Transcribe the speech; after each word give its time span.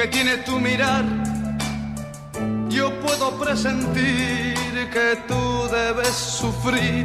que 0.00 0.06
tiene 0.06 0.36
tu 0.36 0.60
mirar, 0.60 1.04
yo 2.68 2.88
puedo 3.00 3.36
presentir 3.36 4.54
que 4.92 5.18
tú 5.26 5.66
debes 5.72 6.14
sufrir, 6.14 7.04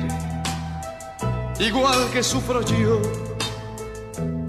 igual 1.60 2.12
que 2.14 2.22
sufro 2.22 2.62
yo, 2.62 3.02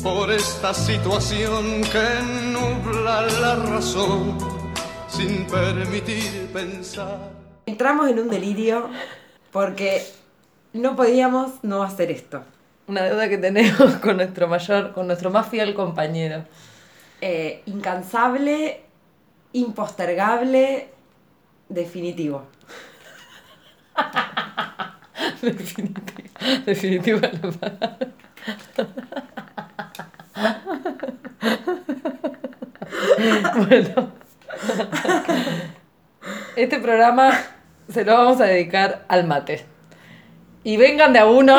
por 0.03 0.31
esta 0.31 0.75
situación 0.75 1.81
que 1.85 2.23
nubla 2.53 3.23
la 3.41 3.55
razón 3.57 4.37
sin 5.09 5.47
permitir 5.47 6.51
pensar. 6.53 7.31
Entramos 7.65 8.11
en 8.11 8.19
un 8.19 8.29
delirio 8.29 8.91
porque 9.53 10.07
no 10.75 10.97
podíamos 10.97 11.53
no 11.63 11.83
hacer 11.83 12.11
esto. 12.11 12.43
Una 12.89 13.05
deuda 13.05 13.27
que 13.31 13.39
tenemos 13.39 13.95
con 14.03 14.19
nuestro 14.19 14.49
mayor, 14.49 14.93
con 14.93 15.07
nuestro 15.07 15.31
más 15.31 15.49
fiel 15.49 15.73
compañero. 15.73 16.45
Eh, 17.21 17.63
incansable, 17.67 18.81
impostergable, 19.53 20.89
definitivo. 21.69 22.47
Definitivo. 25.41 26.29
Definitivo 26.67 27.21
la. 27.21 27.99
Bueno. 33.57 34.13
Este 36.57 36.79
programa 36.79 37.33
se 37.89 38.05
lo 38.05 38.15
vamos 38.15 38.41
a 38.41 38.45
dedicar 38.45 39.05
al 39.09 39.27
mate. 39.27 39.65
Y 40.63 40.77
vengan 40.77 41.13
de 41.13 41.19
a 41.19 41.27
uno, 41.27 41.57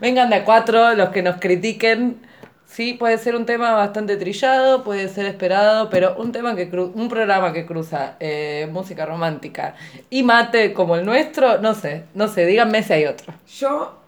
vengan 0.00 0.30
de 0.30 0.36
a 0.36 0.44
cuatro 0.44 0.94
los 0.94 1.10
que 1.10 1.22
nos 1.22 1.36
critiquen. 1.36 2.26
Sí, 2.70 2.92
puede 2.92 3.16
ser 3.18 3.34
un 3.34 3.46
tema 3.46 3.72
bastante 3.72 4.16
trillado, 4.16 4.84
puede 4.84 5.08
ser 5.08 5.24
esperado, 5.26 5.88
pero 5.90 6.14
un 6.18 6.32
tema 6.32 6.54
que 6.54 6.70
cru- 6.70 6.92
un 6.94 7.08
programa 7.08 7.52
que 7.52 7.64
cruza 7.66 8.14
eh, 8.20 8.68
música 8.70 9.06
romántica 9.06 9.74
y 10.10 10.22
mate 10.22 10.74
como 10.74 10.94
el 10.94 11.04
nuestro, 11.04 11.58
no 11.60 11.74
sé, 11.74 12.04
no 12.14 12.28
sé, 12.28 12.44
díganme 12.46 12.82
si 12.82 12.92
hay 12.92 13.06
otro. 13.06 13.32
Yo, 13.58 13.98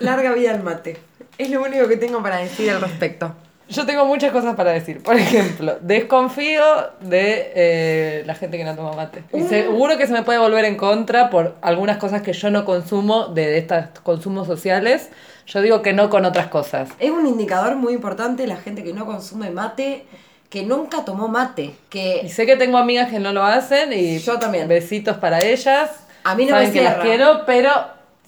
larga 0.00 0.32
vida 0.32 0.52
al 0.52 0.62
mate. 0.62 0.96
Es 1.36 1.50
lo 1.50 1.60
único 1.62 1.88
que 1.88 1.96
tengo 1.96 2.22
para 2.22 2.36
decir 2.36 2.70
al 2.70 2.80
respecto. 2.80 3.34
Yo 3.68 3.84
tengo 3.84 4.04
muchas 4.06 4.30
cosas 4.30 4.54
para 4.54 4.70
decir. 4.70 5.02
Por 5.02 5.16
ejemplo, 5.16 5.76
desconfío 5.80 6.62
de 7.00 7.52
eh, 7.56 8.22
la 8.24 8.36
gente 8.36 8.56
que 8.56 8.62
no 8.64 8.76
toma 8.76 8.92
mate. 8.92 9.24
Y 9.34 9.42
seguro 9.42 9.98
que 9.98 10.06
se 10.06 10.12
me 10.12 10.22
puede 10.22 10.38
volver 10.38 10.64
en 10.64 10.76
contra 10.76 11.28
por 11.28 11.56
algunas 11.60 11.96
cosas 11.96 12.22
que 12.22 12.32
yo 12.32 12.48
no 12.52 12.64
consumo 12.64 13.26
de 13.26 13.58
estos 13.58 13.86
consumos 14.04 14.46
sociales. 14.46 15.10
Yo 15.46 15.62
digo 15.62 15.80
que 15.82 15.92
no 15.92 16.10
con 16.10 16.24
otras 16.24 16.48
cosas. 16.48 16.90
Es 16.98 17.10
un 17.10 17.26
indicador 17.26 17.76
muy 17.76 17.94
importante 17.94 18.46
la 18.46 18.56
gente 18.56 18.82
que 18.82 18.92
no 18.92 19.06
consume 19.06 19.50
mate, 19.50 20.04
que 20.50 20.64
nunca 20.64 21.04
tomó 21.04 21.28
mate, 21.28 21.64
Y 21.64 21.76
que 21.88 22.28
sé 22.28 22.46
que 22.46 22.56
tengo 22.56 22.78
amigas 22.78 23.10
que 23.10 23.20
no 23.20 23.32
lo 23.32 23.44
hacen 23.44 23.92
y 23.92 24.18
Yo 24.18 24.38
también. 24.38 24.66
besitos 24.68 25.16
para 25.18 25.40
ellas. 25.40 25.90
A 26.24 26.34
mí 26.34 26.44
no 26.44 26.50
Saben 26.50 26.68
me 26.68 26.72
que 26.74 26.82
las 26.82 26.96
quiero, 26.96 27.46
pero 27.46 27.70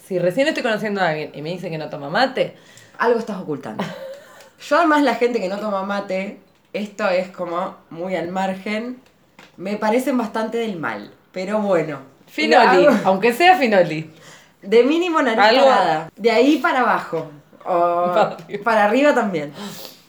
si 0.07 0.19
recién 0.19 0.47
estoy 0.47 0.63
conociendo 0.63 1.01
a 1.01 1.09
alguien 1.09 1.33
y 1.35 1.43
me 1.43 1.51
dice 1.51 1.71
que 1.71 1.79
no 1.79 1.89
toma 1.89 2.09
mate, 2.09 2.57
algo 2.99 3.19
estás 3.19 3.39
ocultando. 3.39 3.85
Yo 4.61 4.77
además 4.77 5.03
la 5.03 5.15
gente 5.15 5.41
que 5.41 5.49
no 5.49 5.59
toma 5.59 5.83
mate, 5.85 6.39
esto 6.73 7.09
es 7.09 7.29
como 7.29 7.77
muy 7.91 8.15
al 8.15 8.29
margen, 8.29 9.01
me 9.57 9.77
parecen 9.77 10.17
bastante 10.17 10.59
del 10.59 10.77
mal, 10.77 11.13
pero 11.33 11.61
bueno. 11.61 11.99
Finoli, 12.27 12.87
aunque 13.05 13.33
sea 13.33 13.57
Finoli. 13.57 14.11
De 14.63 14.83
mínimo 14.85 15.23
nariz 15.23 15.39
Algo- 15.59 15.65
parada. 15.69 16.11
De 16.17 16.31
ahí 16.31 16.59
para 16.59 16.81
abajo. 16.81 17.31
O 17.65 18.13
Para 18.15 18.23
arriba. 18.35 18.65
para 18.65 18.85
arriba 18.85 19.15
también. 19.15 19.53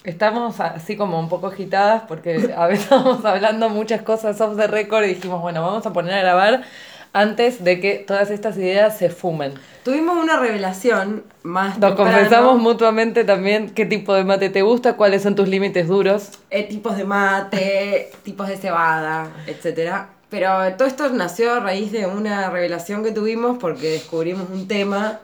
Estamos 0.03 0.59
así 0.59 0.95
como 0.95 1.19
un 1.19 1.27
poco 1.29 1.47
agitadas 1.47 2.03
porque 2.07 2.53
a 2.55 2.67
veces 2.67 2.83
estábamos 2.85 3.23
hablando 3.25 3.69
muchas 3.69 4.01
cosas 4.01 4.39
off 4.41 4.55
the 4.57 4.67
record 4.67 5.03
y 5.03 5.09
dijimos, 5.15 5.41
bueno, 5.41 5.61
vamos 5.61 5.85
a 5.85 5.91
poner 5.93 6.13
a 6.13 6.19
grabar 6.21 6.63
antes 7.11 7.63
de 7.63 7.79
que 7.79 7.95
todas 7.95 8.29
estas 8.31 8.55
ideas 8.57 8.97
se 8.97 9.09
fumen. 9.09 9.53
Tuvimos 9.83 10.15
una 10.17 10.37
revelación 10.39 11.23
más 11.43 11.77
Nos 11.79 11.89
temprano, 11.95 12.11
confesamos 12.11 12.59
mutuamente 12.59 13.23
también 13.23 13.71
qué 13.71 13.85
tipo 13.85 14.13
de 14.13 14.23
mate 14.23 14.49
te 14.49 14.61
gusta, 14.61 14.95
cuáles 14.95 15.23
son 15.23 15.35
tus 15.35 15.47
límites 15.47 15.87
duros. 15.87 16.29
eh, 16.51 16.63
tipos 16.63 16.95
de 16.95 17.03
mate, 17.05 18.11
tipos 18.23 18.47
de 18.47 18.57
cebada, 18.57 19.27
etcétera. 19.47 20.09
Pero 20.29 20.75
todo 20.77 20.87
esto 20.87 21.09
nació 21.09 21.53
a 21.53 21.59
raíz 21.59 21.91
de 21.91 22.05
una 22.05 22.49
revelación 22.49 23.03
que 23.03 23.11
tuvimos 23.11 23.57
porque 23.57 23.89
descubrimos 23.91 24.49
un 24.49 24.67
tema 24.67 25.19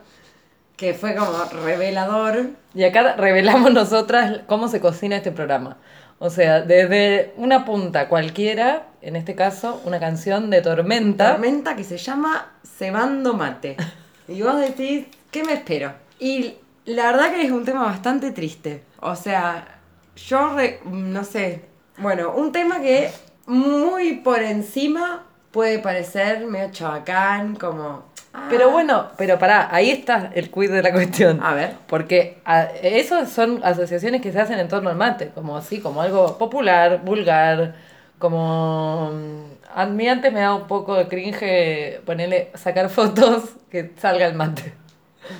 que 0.76 0.94
fue 0.94 1.14
como 1.14 1.32
revelador. 1.64 2.50
Y 2.74 2.84
acá 2.84 3.14
revelamos 3.16 3.72
nosotras 3.72 4.40
cómo 4.46 4.68
se 4.68 4.80
cocina 4.80 5.16
este 5.16 5.32
programa. 5.32 5.78
O 6.18 6.30
sea, 6.30 6.62
desde 6.62 7.32
una 7.36 7.64
punta 7.64 8.08
cualquiera, 8.08 8.86
en 9.02 9.16
este 9.16 9.34
caso, 9.34 9.80
una 9.84 10.00
canción 10.00 10.50
de 10.50 10.62
Tormenta. 10.62 11.32
Tormenta 11.32 11.76
que 11.76 11.84
se 11.84 11.98
llama 11.98 12.52
Cebando 12.78 13.34
Mate. 13.34 13.76
Y 14.28 14.42
vos 14.42 14.58
decís, 14.58 15.06
¿qué 15.30 15.44
me 15.44 15.52
espero? 15.52 15.92
Y 16.18 16.56
la 16.84 17.12
verdad 17.12 17.30
que 17.30 17.42
es 17.42 17.52
un 17.52 17.64
tema 17.64 17.84
bastante 17.84 18.32
triste. 18.32 18.82
O 19.00 19.14
sea, 19.14 19.78
yo, 20.16 20.52
re- 20.56 20.80
no 20.84 21.22
sé, 21.22 21.62
bueno, 21.98 22.32
un 22.34 22.50
tema 22.50 22.80
que 22.80 23.08
muy 23.46 24.14
por 24.16 24.42
encima 24.42 25.24
puede 25.50 25.78
parecer 25.78 26.46
medio 26.46 26.70
chabacán, 26.70 27.54
como... 27.56 28.02
ah, 28.34 28.46
Pero 28.50 28.70
bueno, 28.70 29.06
pero 29.16 29.38
pará, 29.38 29.68
ahí 29.74 29.90
está 29.90 30.30
el 30.34 30.50
quid 30.50 30.70
de 30.70 30.82
la 30.82 30.92
cuestión. 30.92 31.42
A 31.42 31.54
ver. 31.54 31.74
Porque 31.86 32.38
a- 32.44 32.64
eso 32.82 33.24
son 33.26 33.60
asociaciones 33.64 34.20
que 34.20 34.32
se 34.32 34.40
hacen 34.40 34.58
en 34.58 34.68
torno 34.68 34.90
al 34.90 34.96
mate, 34.96 35.30
como 35.34 35.56
así, 35.56 35.80
como 35.80 36.02
algo 36.02 36.36
popular, 36.38 37.00
vulgar, 37.04 37.74
como... 38.18 39.10
mm, 39.12 39.56
A 39.76 39.86
mí 39.86 40.08
antes 40.08 40.32
me 40.32 40.40
da 40.40 40.54
un 40.54 40.66
poco 40.66 40.94
de 40.96 41.06
cringe 41.08 42.00
ponerle, 42.04 42.50
sacar 42.54 42.88
fotos 42.90 43.44
que 43.70 43.92
salga 43.98 44.26
el 44.26 44.34
mate. 44.34 44.74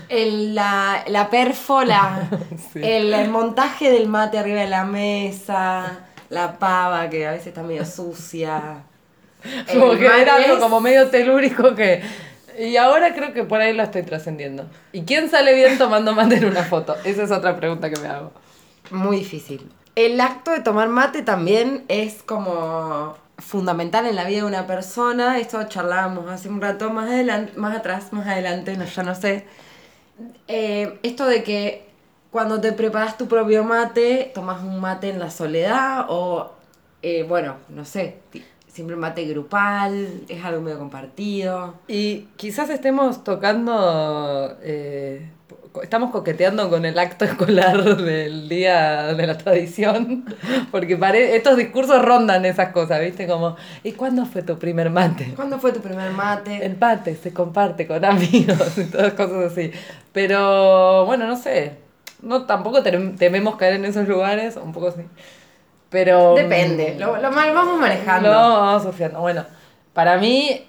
El, 0.09 0.55
la, 0.55 1.05
la 1.09 1.31
perfola, 1.31 2.29
Sí. 2.73 2.81
el, 2.83 3.13
el 3.15 3.29
montaje 3.31 3.91
del 3.91 4.09
mate 4.09 4.39
arriba 4.39 4.61
de 4.63 4.69
la 4.69 4.85
mesa, 4.85 6.01
la 6.29 6.59
pava 6.59 7.09
que 7.09 7.27
a 7.27 7.33
veces 7.33 7.49
está 7.49 7.63
medio 7.63 7.85
sucia. 7.85 8.83
Como 9.73 9.93
El 9.93 9.99
que 9.99 10.07
era 10.07 10.37
algo 10.37 10.59
como 10.59 10.81
medio 10.81 11.09
telúrico 11.09 11.75
que... 11.75 12.03
Y 12.59 12.77
ahora 12.79 13.15
creo 13.15 13.33
que 13.35 13.45
por 13.45 13.61
ahí 13.61 13.75
lo 13.75 13.83
estoy 13.83 14.03
trascendiendo. 14.03 14.67
¿Y 14.93 15.03
quién 15.03 15.29
sale 15.29 15.55
bien 15.55 15.77
tomando 15.77 16.15
mate 16.15 16.37
en 16.37 16.47
una 16.47 16.65
foto? 16.65 16.97
Esa 17.05 17.25
es 17.25 17.31
otra 17.31 17.55
pregunta 17.55 17.91
que 17.91 18.01
me 18.01 18.09
hago. 18.09 18.33
Muy 18.91 19.19
difícil. 19.19 19.71
El 19.95 20.21
acto 20.21 20.53
de 20.53 20.61
tomar 20.61 20.89
mate 20.89 21.23
también 21.23 21.85
es 21.89 22.23
como 22.23 23.17
fundamental 23.39 24.07
en 24.07 24.17
la 24.17 24.25
vida 24.25 24.39
de 24.39 24.45
una 24.45 24.67
persona. 24.67 25.39
Esto 25.39 25.63
charlábamos 25.65 26.31
hace 26.31 26.49
un 26.49 26.61
rato 26.61 26.91
más 26.91 27.11
adelante, 27.11 27.53
más 27.57 27.77
atrás, 27.77 28.13
más 28.13 28.27
adelante, 28.27 28.77
no, 28.77 28.85
ya 28.85 29.03
no 29.03 29.15
sé. 29.15 29.45
Eh, 30.49 30.99
esto 31.03 31.27
de 31.27 31.43
que 31.43 31.86
cuando 32.31 32.61
te 32.61 32.73
preparas 32.73 33.17
tu 33.19 33.27
propio 33.29 33.65
mate, 33.65 34.31
tomas 34.35 34.63
un 34.63 34.81
mate 34.81 35.11
en 35.11 35.19
la 35.19 35.31
soledad 35.31 36.07
o, 36.09 36.53
eh, 37.03 37.25
bueno, 37.25 37.57
no 37.71 37.85
sé, 37.85 38.17
siempre 38.69 38.95
un 38.95 39.01
mate 39.01 39.25
grupal, 39.27 40.23
es 40.29 40.45
algo 40.45 40.61
medio 40.61 40.79
compartido. 40.79 41.75
Y 41.89 42.29
quizás 42.37 42.69
estemos 42.71 43.25
tocando, 43.25 44.57
eh, 44.63 45.31
estamos 45.83 46.11
coqueteando 46.11 46.69
con 46.71 46.85
el 46.85 46.99
acto 46.99 47.25
escolar 47.25 47.97
del 47.97 48.49
día 48.49 49.15
de 49.15 49.27
la 49.27 49.39
tradición, 49.39 50.25
porque 50.71 50.97
pare- 50.97 51.37
estos 51.37 51.57
discursos 51.57 52.03
rondan 52.03 52.45
esas 52.45 52.71
cosas, 52.73 53.01
¿viste? 53.01 53.27
Como, 53.27 53.57
¿y 53.83 53.93
cuándo 53.93 54.27
fue 54.27 54.43
tu 54.43 54.59
primer 54.59 54.91
mate? 54.91 55.33
¿Cuándo 55.37 55.59
fue 55.59 55.73
tu 55.73 55.81
primer 55.81 56.11
mate? 56.13 56.65
El 56.65 56.77
mate 56.79 57.15
se 57.17 57.33
comparte 57.33 57.87
con 57.87 58.05
amigos 58.05 58.77
y 58.77 58.85
todas 58.85 59.15
cosas 59.15 59.53
así. 59.53 59.71
Pero 60.13 61.05
bueno, 61.07 61.27
no 61.27 61.37
sé. 61.37 61.86
No, 62.23 62.47
tampoco 62.47 62.83
tem- 62.83 63.17
tememos 63.19 63.57
caer 63.57 63.75
en 63.75 63.85
esos 63.85 64.09
lugares, 64.09 64.57
un 64.57 64.73
poco 64.73 64.91
sí. 64.93 65.03
Pero. 65.91 66.35
Depende, 66.35 66.95
mm, 66.97 67.01
lo, 67.01 67.17
lo 67.21 67.31
mal 67.31 67.55
vamos 67.55 67.79
manejando. 67.81 68.29
No, 68.31 68.61
vamos 68.61 68.83
surfeando. 68.83 69.21
Bueno, 69.21 69.45
para 69.93 70.19
mí, 70.19 70.67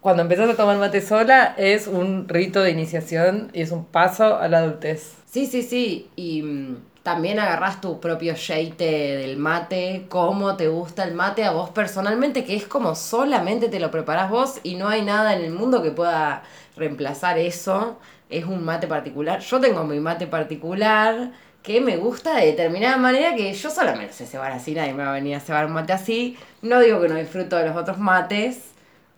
cuando 0.00 0.22
empezás 0.22 0.50
a 0.50 0.56
tomar 0.56 0.78
mate 0.78 1.00
sola, 1.00 1.54
es 1.56 1.86
un 1.86 2.28
rito 2.28 2.60
de 2.62 2.70
iniciación 2.70 3.50
y 3.52 3.62
es 3.62 3.70
un 3.72 3.84
paso 3.86 4.36
a 4.36 4.48
la 4.48 4.58
adultez. 4.58 5.14
Sí, 5.30 5.46
sí, 5.46 5.62
sí. 5.62 6.10
Y 6.16 6.42
mm, 6.42 6.76
también 7.02 7.38
agarrás 7.38 7.80
tu 7.80 8.00
propio 8.00 8.34
sheite 8.34 8.84
del 9.16 9.36
mate, 9.36 10.06
cómo 10.08 10.56
te 10.56 10.68
gusta 10.68 11.04
el 11.04 11.14
mate 11.14 11.44
a 11.44 11.52
vos 11.52 11.70
personalmente, 11.70 12.44
que 12.44 12.56
es 12.56 12.66
como 12.66 12.94
solamente 12.94 13.68
te 13.68 13.80
lo 13.80 13.90
preparás 13.90 14.30
vos 14.30 14.60
y 14.62 14.74
no 14.76 14.88
hay 14.88 15.02
nada 15.02 15.34
en 15.34 15.44
el 15.44 15.52
mundo 15.52 15.82
que 15.82 15.90
pueda 15.90 16.42
reemplazar 16.80 17.38
eso. 17.38 17.98
Es 18.28 18.44
un 18.44 18.64
mate 18.64 18.86
particular. 18.88 19.38
Yo 19.40 19.60
tengo 19.60 19.84
mi 19.84 20.00
mate 20.00 20.26
particular 20.26 21.30
que 21.62 21.80
me 21.80 21.96
gusta 21.98 22.36
de 22.36 22.46
determinada 22.46 22.96
manera 22.96 23.34
que 23.36 23.52
yo 23.52 23.70
sola 23.70 23.94
me 23.94 24.06
lo 24.06 24.12
sé 24.12 24.24
cebar 24.26 24.50
así, 24.52 24.74
nadie 24.74 24.94
me 24.94 25.04
va 25.04 25.10
a 25.10 25.14
venir 25.14 25.36
a 25.36 25.40
cebar 25.40 25.66
un 25.66 25.72
mate 25.72 25.92
así. 25.92 26.36
No 26.62 26.80
digo 26.80 27.00
que 27.02 27.08
no 27.08 27.16
disfruto 27.16 27.56
de 27.56 27.66
los 27.68 27.76
otros 27.76 27.98
mates, 27.98 28.70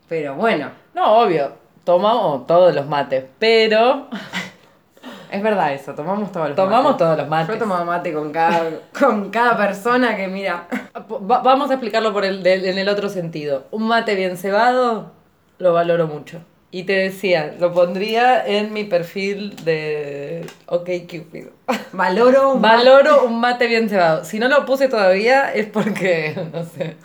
pero 0.09 0.35
bueno, 0.35 0.71
No, 0.95 1.19
obvio, 1.21 1.53
tomamos 1.85 2.47
todos 2.47 2.75
los 2.75 2.87
mates, 2.87 3.25
pero 3.39 4.09
es 5.31 5.43
verdad 5.43 5.73
eso, 5.73 5.95
tomamos 5.95 6.33
todos 6.33 6.49
los 6.49 6.57
tomamos 6.57 6.85
mates. 6.93 6.99
todos 6.99 7.17
los 7.19 7.29
mates. 7.29 7.49
Yo 7.49 7.55
he 7.55 7.59
tomado 7.59 7.85
mate 7.85 8.13
con 8.13 8.33
cada, 8.33 8.71
con 8.99 9.31
cada 9.31 9.57
persona 9.57 10.17
que 10.17 10.27
mira. 10.29 10.67
Va- 10.97 11.43
vamos 11.43 11.71
a 11.71 11.75
explicarlo 11.75 12.13
por 12.13 12.25
el, 12.25 12.43
del- 12.43 12.65
en 12.65 12.79
el 12.79 12.89
otro 12.89 13.09
sentido. 13.09 13.67
Un 13.71 13.87
mate 13.89 14.15
bien 14.15 14.37
cebado 14.37 15.13
lo 15.59 15.73
valoro 15.73 16.07
mucho. 16.09 16.41
Y 16.75 16.85
te 16.85 16.95
decía, 16.95 17.55
lo 17.61 17.75
pondría 17.75 18.47
en 18.47 18.73
mi 18.73 18.85
perfil 18.85 19.55
de 19.63 20.47
OK 20.67 20.89
Cupid. 21.09 21.45
Valoro 21.93 22.55
un 22.55 22.63
Valoro 22.63 23.27
un 23.27 23.39
mate 23.41 23.67
bien 23.67 23.91
cebado. 23.91 24.25
Si 24.25 24.39
no 24.39 24.49
lo 24.49 24.65
puse 24.65 24.89
todavía 24.89 25.53
es 25.53 25.67
porque, 25.67 26.35
no 26.53 26.65
sé, 26.65 26.97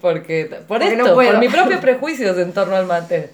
porque 0.00 0.44
por 0.46 0.66
Porque 0.78 0.92
esto, 0.92 1.04
no 1.08 1.14
por 1.14 1.38
mis 1.38 1.52
propios 1.52 1.80
prejuicios 1.82 2.38
en 2.38 2.52
torno 2.52 2.76
al 2.76 2.86
mate. 2.86 3.30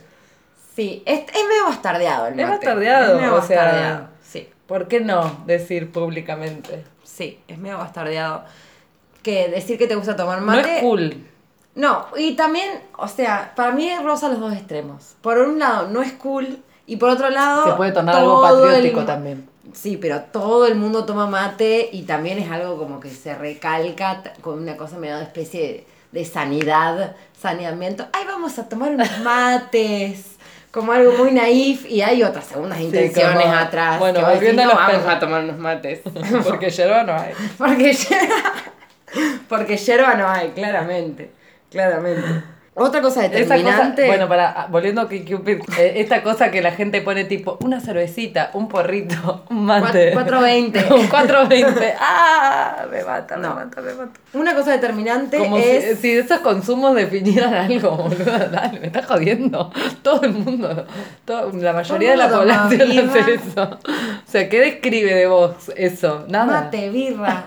Sí, 0.75 1.03
es, 1.05 1.21
es 1.21 1.45
medio 1.49 1.67
bastardeado 1.67 2.29
el 2.29 2.41
Es 2.41 2.47
mate. 2.49 2.67
bastardeado, 2.67 3.21
medio 3.21 3.35
o 3.35 3.43
sea- 3.43 3.63
bastardeado, 3.65 4.09
Sí, 4.23 4.49
¿Por 4.67 4.89
qué 4.89 5.01
no 5.01 5.45
decir 5.47 5.93
públicamente? 5.93 6.83
sí, 7.03 7.39
es 7.47 7.59
medio 7.59 7.77
bastardeado. 7.79 8.45
Que 9.23 9.49
decir 9.49 9.77
que 9.79 9.87
te 9.87 9.95
gusta 9.97 10.17
tomar 10.17 10.41
No 10.41 10.47
mate. 10.47 10.77
es 10.77 10.81
cool. 10.81 11.27
No, 11.75 12.07
y 12.17 12.35
también, 12.37 12.71
o 12.97 13.09
sea, 13.09 13.53
para 13.57 13.73
mí 13.73 13.91
rosa 14.03 14.29
los 14.29 14.39
dos 14.41 14.53
extremos. 14.53 15.17
Por 15.21 15.39
un 15.39 15.59
lado, 15.59 15.89
no 15.89 16.03
es 16.03 16.13
cool. 16.13 16.59
Y 16.87 16.97
por 16.97 17.09
otro 17.11 17.31
lado. 17.31 17.65
Se 17.65 17.73
puede 17.73 17.93
tornar 17.93 18.17
algo 18.17 18.47
el- 18.47 18.53
patriótico 18.63 19.05
también. 19.05 19.49
Sí, 19.73 19.97
pero 19.97 20.21
todo 20.21 20.67
el 20.67 20.75
mundo 20.77 21.05
toma 21.05 21.27
mate 21.27 21.89
y 21.91 22.03
también 22.03 22.39
es 22.39 22.51
algo 22.51 22.77
como 22.79 23.01
que 23.01 23.11
se 23.11 23.35
recalca 23.35 24.23
con 24.43 24.59
una 24.63 24.77
cosa 24.77 24.99
medio 24.99 25.17
de 25.17 25.23
especie 25.25 25.87
de, 26.13 26.25
sanidad, 26.25 27.17
saneamiento. 27.41 28.07
Ay, 28.13 28.25
vamos 28.27 28.59
a 28.59 28.69
tomar 28.69 28.91
unos 28.93 29.19
mates. 29.25 30.27
Como 30.71 30.93
algo 30.93 31.13
muy 31.13 31.31
naif 31.33 31.87
y 31.91 32.03
hay 32.03 32.23
otras 32.23 32.45
segundas 32.47 32.79
intenciones 32.81 33.43
como- 33.45 33.55
atrás. 33.57 33.99
bueno, 33.99 34.21
volviendo 34.21 34.63
a 34.63 34.65
"No, 34.67 34.71
los 34.73 34.81
vamos 34.81 34.97
perros". 34.97 35.15
a 35.15 35.19
tomar 35.19 35.45
unos 35.45 35.59
mates. 35.59 36.01
Porque 36.45 36.71
yerba 36.71 37.03
no 37.05 37.15
hay. 37.15 37.33
Porque 37.57 37.93
yerba, 37.95 38.53
porque 39.49 39.77
yerba 39.77 40.15
no 40.15 40.29
hay, 40.29 40.51
claramente. 40.51 41.33
Claramente. 41.75 42.23
Otra 42.77 43.01
cosa 43.01 43.23
determinante. 43.23 44.05
bueno, 44.09 44.27
para 44.29 44.67
volviendo 44.69 45.01
a 45.03 45.05
Cupid, 45.05 45.61
eh, 45.79 45.93
esta 46.01 46.25
cosa 46.25 46.51
que 46.51 46.61
la 46.61 46.73
gente 46.73 47.03
pone 47.03 47.23
tipo 47.25 47.57
una 47.61 47.79
cervecita, 47.81 48.51
un 48.55 48.67
porrito, 48.69 49.45
un 49.51 49.65
mate. 49.65 50.13
Cuat- 50.13 50.25
420. 50.25 50.87
un 50.95 51.07
420. 51.07 51.95
¡Ah! 52.01 52.85
Me 52.91 53.05
mata, 53.05 53.37
me 53.37 53.43
No. 53.47 53.55
mata, 53.55 53.81
me 53.81 53.95
mata. 53.95 54.19
Una 54.33 54.57
cosa 54.57 54.73
determinante 54.73 55.39
Como 55.39 55.57
es. 55.57 55.85
si, 55.85 55.95
si 55.99 56.11
esos 56.19 56.41
consumos 56.41 56.97
definieran 56.97 57.55
algo, 57.55 57.93
boludo. 57.97 58.39
Dale, 58.51 58.81
me 58.81 58.87
estás 58.89 59.07
jodiendo. 59.07 59.71
Todo 60.03 60.23
el 60.25 60.33
mundo, 60.33 60.85
todo- 61.25 61.53
la 61.53 61.75
mayoría 61.75 62.11
de 62.11 62.17
la 62.17 62.29
población 62.29 62.81
toma 62.81 63.13
hace 63.13 63.23
birra. 63.23 63.41
eso. 63.53 63.79
O 63.85 64.27
sea, 64.31 64.49
¿qué 64.49 64.61
describe 64.61 65.15
de 65.15 65.27
vos 65.29 65.71
eso? 65.77 66.25
Nada. 66.29 66.63
Mate, 66.63 66.91
birra. 66.91 67.45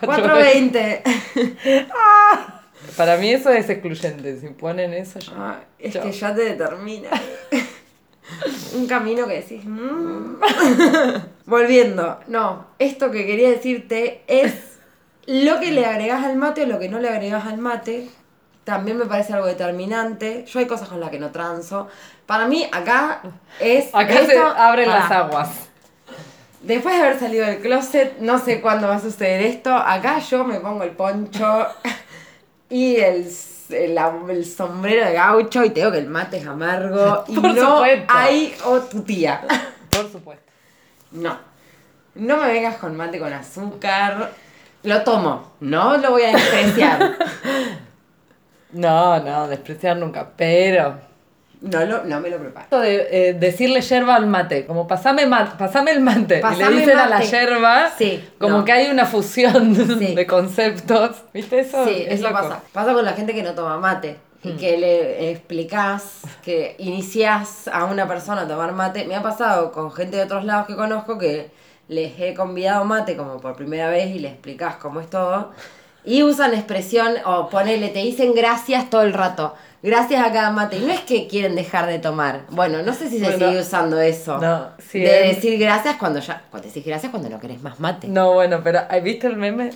420. 0.00 1.02
Para 2.96 3.16
mí 3.16 3.30
eso 3.30 3.50
es 3.50 3.68
excluyente. 3.70 4.38
Si 4.40 4.48
ponen 4.48 4.92
eso, 4.92 5.18
yo. 5.18 5.32
Ah, 5.36 5.60
es 5.78 5.94
Chao. 5.94 6.02
que 6.04 6.12
ya 6.12 6.34
te 6.34 6.42
determina. 6.42 7.10
Un 8.74 8.86
camino 8.86 9.26
que 9.26 9.34
decís. 9.34 9.64
"Mm". 9.64 10.36
Volviendo, 11.46 12.20
no, 12.28 12.66
esto 12.78 13.10
que 13.10 13.26
quería 13.26 13.50
decirte 13.50 14.22
es 14.28 14.54
lo 15.26 15.58
que 15.58 15.72
le 15.72 15.84
agregás 15.84 16.24
al 16.24 16.36
mate 16.36 16.62
o 16.62 16.66
lo 16.66 16.78
que 16.78 16.88
no 16.88 16.98
le 17.00 17.08
agregás 17.08 17.46
al 17.46 17.58
mate. 17.58 18.08
También 18.64 18.98
me 18.98 19.06
parece 19.06 19.32
algo 19.32 19.46
determinante. 19.46 20.44
Yo 20.46 20.60
hay 20.60 20.66
cosas 20.66 20.88
con 20.88 21.00
las 21.00 21.10
que 21.10 21.18
no 21.18 21.30
transo. 21.32 21.88
Para 22.26 22.46
mí, 22.46 22.68
acá 22.70 23.22
es. 23.58 23.88
Acá 23.92 24.24
se 24.26 24.38
abren 24.38 24.88
las 24.88 25.10
aguas. 25.10 25.50
Después 26.62 26.94
de 26.94 27.02
haber 27.02 27.18
salido 27.18 27.46
del 27.46 27.58
closet, 27.60 28.18
no 28.20 28.38
sé 28.38 28.60
cuándo 28.60 28.86
va 28.86 28.96
a 28.96 29.00
suceder 29.00 29.40
esto. 29.42 29.74
Acá 29.74 30.18
yo 30.20 30.44
me 30.44 30.60
pongo 30.60 30.84
el 30.84 30.90
poncho 30.90 31.66
y 32.70 32.96
el, 32.96 33.28
el, 33.70 33.98
el 34.30 34.46
sombrero 34.46 35.04
de 35.04 35.12
gaucho 35.12 35.62
y 35.64 35.70
te 35.70 35.80
digo 35.80 35.92
que 35.92 35.98
el 35.98 36.06
mate 36.08 36.38
es 36.38 36.46
amargo. 36.46 37.24
Y 37.28 37.34
Por 37.38 37.54
no 37.54 37.74
supuesto. 37.76 38.06
hay 38.14 38.54
o 38.64 38.78
tu 38.80 39.02
tía. 39.02 39.42
Por 39.90 40.10
supuesto. 40.10 40.44
No. 41.10 41.36
No 42.14 42.36
me 42.38 42.48
vengas 42.52 42.76
con 42.76 42.96
mate 42.96 43.18
con 43.18 43.32
azúcar. 43.32 44.32
Lo 44.82 45.02
tomo, 45.02 45.52
no 45.60 45.98
lo 45.98 46.12
voy 46.12 46.22
a 46.22 46.32
despreciar. 46.32 47.16
No, 48.72 49.18
no, 49.18 49.48
despreciar 49.48 49.96
nunca, 49.96 50.30
pero... 50.36 51.00
No, 51.62 51.84
lo, 51.84 52.04
no 52.04 52.20
me 52.20 52.30
lo 52.30 52.38
preparo. 52.38 52.64
Esto 52.64 52.80
de 52.80 53.08
eh, 53.28 53.34
decirle 53.34 53.82
yerba 53.82 54.14
al 54.16 54.26
mate, 54.26 54.64
como 54.64 54.86
pasame, 54.88 55.26
ma- 55.26 55.56
pasame 55.58 55.90
el 55.90 56.00
mate, 56.00 56.38
y 56.38 56.40
Pasame 56.40 56.70
le 56.70 56.80
dicen 56.80 56.98
a 56.98 57.06
la 57.06 57.16
mate. 57.18 57.26
yerba, 57.30 57.90
Sí, 57.98 58.24
como 58.38 58.58
no. 58.58 58.64
que 58.64 58.72
hay 58.72 58.90
una 58.90 59.04
fusión 59.04 59.74
Sí. 59.98 60.14
de 60.14 60.26
conceptos, 60.26 61.16
¿viste 61.34 61.60
eso? 61.60 61.84
Sí, 61.84 62.04
Es 62.08 62.20
eso 62.20 62.30
loco. 62.30 62.42
pasa. 62.48 62.62
Pasa 62.72 62.92
con 62.94 63.04
la 63.04 63.12
gente 63.12 63.34
que 63.34 63.42
no 63.42 63.52
toma 63.54 63.76
mate. 63.78 64.16
Y 64.42 64.52
que 64.52 64.78
le 64.78 65.30
explicás, 65.30 66.20
que 66.42 66.74
iniciás 66.78 67.68
a 67.68 67.84
una 67.84 68.08
persona 68.08 68.40
a 68.42 68.48
tomar 68.48 68.72
mate. 68.72 69.04
Me 69.04 69.14
ha 69.14 69.22
pasado 69.22 69.70
con 69.70 69.92
gente 69.92 70.16
de 70.16 70.22
otros 70.22 70.46
lados 70.46 70.66
que 70.66 70.74
conozco 70.76 71.18
que 71.18 71.50
les 71.88 72.18
he 72.18 72.32
convidado 72.32 72.86
mate 72.86 73.16
como 73.18 73.38
por 73.38 73.54
primera 73.54 73.90
vez 73.90 74.06
y 74.16 74.18
le 74.18 74.28
explicás 74.28 74.76
cómo 74.76 75.00
es 75.00 75.10
todo. 75.10 75.52
Y 76.04 76.22
usan 76.22 76.54
expresión, 76.54 77.14
o 77.24 77.48
ponele, 77.48 77.88
te 77.88 77.98
dicen 78.00 78.34
gracias 78.34 78.88
todo 78.90 79.02
el 79.02 79.12
rato. 79.12 79.54
Gracias 79.82 80.22
a 80.26 80.30
cada 80.32 80.50
mate. 80.50 80.76
Y 80.76 80.80
no 80.80 80.92
es 80.92 81.00
que 81.00 81.26
quieren 81.26 81.54
dejar 81.54 81.86
de 81.86 81.98
tomar. 81.98 82.42
Bueno, 82.50 82.82
no 82.82 82.92
sé 82.92 83.08
si 83.08 83.18
se 83.18 83.24
Bueno, 83.24 83.48
sigue 83.48 83.60
usando 83.60 83.98
eso. 84.00 84.38
no, 84.38 84.68
sí, 84.78 85.00
de 85.00 85.30
es- 85.30 85.36
decir 85.36 85.58
gracias 85.58 85.96
cuando 85.96 86.20
ya. 86.20 86.42
Cuando 86.50 86.68
decís 86.68 86.84
gracias 86.84 87.10
cuando 87.10 87.28
no 87.30 87.40
querés 87.40 87.62
más 87.62 87.80
mate. 87.80 88.06
No, 88.08 88.32
bueno, 88.34 88.60
pero 88.62 88.80
¿hay- 88.88 89.00
¿viste 89.00 89.26
el 89.26 89.36
meme? 89.36 89.70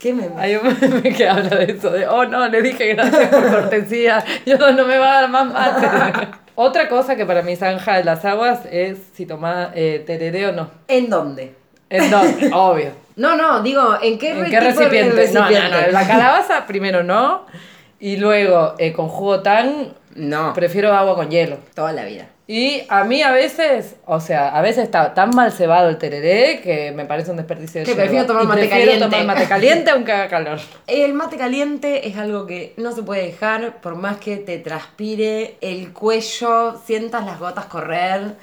¿Qué 0.00 0.12
me 0.14 0.28
Hay 0.36 0.54
un 0.56 0.76
meme 0.80 1.12
que 1.12 1.28
habla 1.28 1.56
de 1.56 1.72
eso, 1.72 1.90
de, 1.90 2.06
oh 2.06 2.24
no, 2.24 2.46
le 2.48 2.62
dije 2.62 2.86
gracias 2.94 3.28
por 3.30 3.50
cortesía, 3.50 4.24
yo 4.46 4.56
no 4.58 4.84
me 4.86 4.96
va 4.98 5.18
a 5.18 5.20
dar 5.22 5.30
más 5.30 5.46
mate. 5.52 6.28
Otra 6.54 6.88
cosa 6.88 7.14
que 7.16 7.24
para 7.26 7.42
mí 7.42 7.54
zanja 7.56 7.96
de 7.98 8.04
las 8.04 8.24
aguas 8.24 8.60
es 8.70 8.98
si 9.14 9.26
toma 9.26 9.70
eh, 9.74 10.02
tereré 10.06 10.46
o 10.48 10.52
no. 10.52 10.70
¿En 10.88 11.08
dónde? 11.10 11.54
¿En 11.90 12.10
dónde? 12.10 12.50
Obvio. 12.52 12.90
No, 13.18 13.36
no, 13.36 13.62
digo, 13.62 13.98
¿en 14.00 14.18
qué, 14.18 14.30
¿En 14.30 14.40
re- 14.44 14.50
qué 14.50 14.56
de 14.60 14.60
recipiente? 14.72 15.30
No, 15.34 15.50
no, 15.50 15.68
no, 15.68 15.86
La 15.90 16.06
calabaza 16.06 16.66
primero 16.66 17.02
no. 17.02 17.44
Y 18.00 18.16
luego 18.16 18.74
eh, 18.78 18.92
con 18.92 19.08
jugo 19.08 19.40
tan 19.42 19.92
No, 20.14 20.52
Prefiero 20.54 20.94
agua 20.94 21.14
con 21.16 21.28
hielo. 21.30 21.58
toda 21.74 21.92
la 21.92 22.04
vida. 22.04 22.28
Y 22.50 22.82
a 22.88 23.04
mí 23.04 23.22
a 23.22 23.30
veces, 23.30 23.96
o 24.06 24.20
sea, 24.20 24.48
a 24.56 24.62
veces 24.62 24.84
está 24.84 25.12
tan 25.12 25.30
mal 25.36 25.52
cebado 25.52 25.90
el 25.90 25.98
tereré 25.98 26.60
que 26.62 26.92
me 26.92 27.04
parece 27.04 27.30
un 27.30 27.36
desperdicio 27.36 27.80
de 27.82 27.86
Que 27.86 27.94
prefiero 27.94 28.24
tomar 28.24 28.44
mate 28.46 28.60
prefiero 28.62 28.84
caliente. 28.92 29.04
tomar 29.04 29.26
mate 29.26 29.46
caliente 29.48 29.90
aunque 29.90 30.12
haga 30.12 30.28
calor. 30.28 30.58
El 30.86 31.12
mate 31.12 31.36
caliente 31.36 32.08
es 32.08 32.16
algo 32.16 32.46
que 32.46 32.72
no 32.78 32.92
se 32.92 33.02
puede 33.02 33.26
dejar, 33.26 33.80
por 33.82 33.96
más 33.96 34.16
que 34.16 34.38
te 34.38 34.56
transpire 34.58 35.56
el 35.60 35.92
cuello, 35.92 36.80
sientas 36.86 37.26
las 37.26 37.38
gotas 37.38 37.66
correr, 37.66 38.36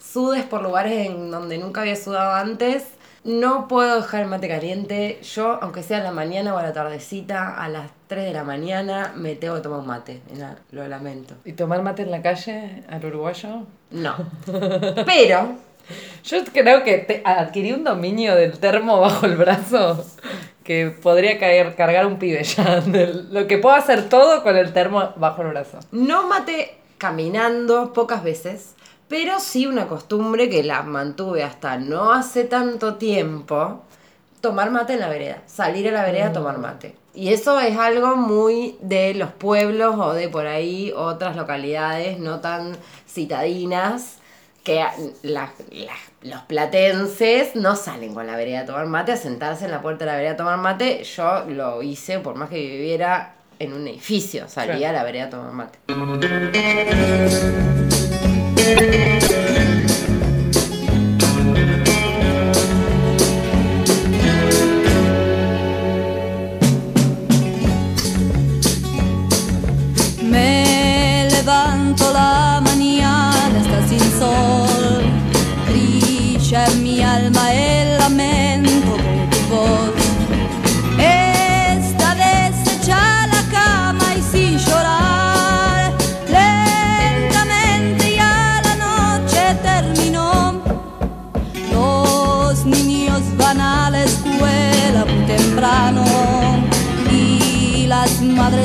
sudes 0.00 0.42
por 0.44 0.62
lugares 0.62 1.06
en 1.06 1.30
donde 1.30 1.56
nunca 1.58 1.82
había 1.82 1.94
sudado 1.96 2.32
antes. 2.34 2.82
No 3.24 3.68
puedo 3.68 3.96
dejar 4.02 4.22
el 4.22 4.28
mate 4.28 4.48
caliente. 4.48 5.18
Yo, 5.22 5.58
aunque 5.62 5.82
sea 5.82 5.98
a 5.98 6.02
la 6.02 6.12
mañana 6.12 6.54
o 6.54 6.58
a 6.58 6.62
la 6.62 6.72
tardecita, 6.74 7.54
a 7.54 7.68
las 7.70 7.90
3 8.06 8.24
de 8.26 8.32
la 8.34 8.44
mañana, 8.44 9.12
me 9.16 9.34
tengo 9.34 9.54
que 9.56 9.60
tomar 9.62 9.80
un 9.80 9.86
mate. 9.86 10.20
Mira, 10.30 10.56
Lo 10.72 10.86
lamento. 10.86 11.34
¿Y 11.44 11.52
tomar 11.54 11.82
mate 11.82 12.02
en 12.02 12.10
la 12.10 12.20
calle 12.20 12.82
al 12.88 13.04
uruguayo? 13.04 13.62
No. 13.90 14.14
Pero, 15.06 15.54
Yo 16.24 16.44
creo 16.52 16.84
que 16.84 16.98
te- 16.98 17.22
adquirí 17.24 17.72
un 17.72 17.84
dominio 17.84 18.34
del 18.34 18.58
termo 18.58 19.00
bajo 19.00 19.24
el 19.26 19.36
brazo 19.36 20.04
que 20.62 20.90
podría 20.90 21.38
caer, 21.38 21.74
cargar 21.76 22.06
un 22.06 22.18
pibe 22.18 22.42
ya. 22.44 22.82
lo 23.30 23.46
que 23.46 23.56
puedo 23.58 23.74
hacer 23.74 24.08
todo 24.10 24.42
con 24.42 24.56
el 24.56 24.72
termo 24.74 25.12
bajo 25.16 25.40
el 25.42 25.48
brazo. 25.48 25.78
No 25.92 26.26
mate 26.28 26.76
caminando 26.98 27.92
pocas 27.94 28.22
veces, 28.22 28.74
pero 29.14 29.38
sí 29.38 29.64
una 29.68 29.86
costumbre 29.86 30.50
que 30.50 30.64
la 30.64 30.82
mantuve 30.82 31.44
hasta 31.44 31.78
no 31.78 32.12
hace 32.12 32.42
tanto 32.42 32.96
tiempo, 32.96 33.84
tomar 34.40 34.72
mate 34.72 34.94
en 34.94 34.98
la 35.00 35.08
vereda, 35.08 35.40
salir 35.46 35.88
a 35.88 35.92
la 35.92 36.02
vereda 36.02 36.26
a 36.26 36.32
tomar 36.32 36.58
mate. 36.58 36.96
Y 37.14 37.32
eso 37.32 37.60
es 37.60 37.78
algo 37.78 38.16
muy 38.16 38.76
de 38.80 39.14
los 39.14 39.30
pueblos 39.30 39.94
o 40.00 40.14
de 40.14 40.28
por 40.28 40.48
ahí 40.48 40.92
otras 40.96 41.36
localidades 41.36 42.18
no 42.18 42.40
tan 42.40 42.76
citadinas, 43.08 44.16
que 44.64 44.84
los 46.22 46.42
platenses 46.48 47.54
no 47.54 47.76
salen 47.76 48.14
con 48.14 48.26
la 48.26 48.34
vereda 48.34 48.62
a 48.62 48.64
tomar 48.64 48.86
mate, 48.86 49.12
a 49.12 49.16
sentarse 49.16 49.66
en 49.66 49.70
la 49.70 49.80
puerta 49.80 50.04
de 50.06 50.10
la 50.10 50.16
vereda 50.16 50.32
a 50.32 50.36
tomar 50.38 50.58
mate. 50.58 51.04
Yo 51.04 51.44
lo 51.46 51.84
hice 51.84 52.18
por 52.18 52.34
más 52.34 52.48
que 52.50 52.56
viviera 52.56 53.36
en 53.60 53.74
un 53.74 53.86
edificio, 53.86 54.48
salía 54.48 54.76
Claro. 54.76 54.88
a 54.88 54.92
la 54.98 55.04
vereda 55.04 55.24
a 55.26 55.30
tomar 55.30 55.52
mate. 55.52 55.78
Thank 58.64 58.94
you. 58.94 59.13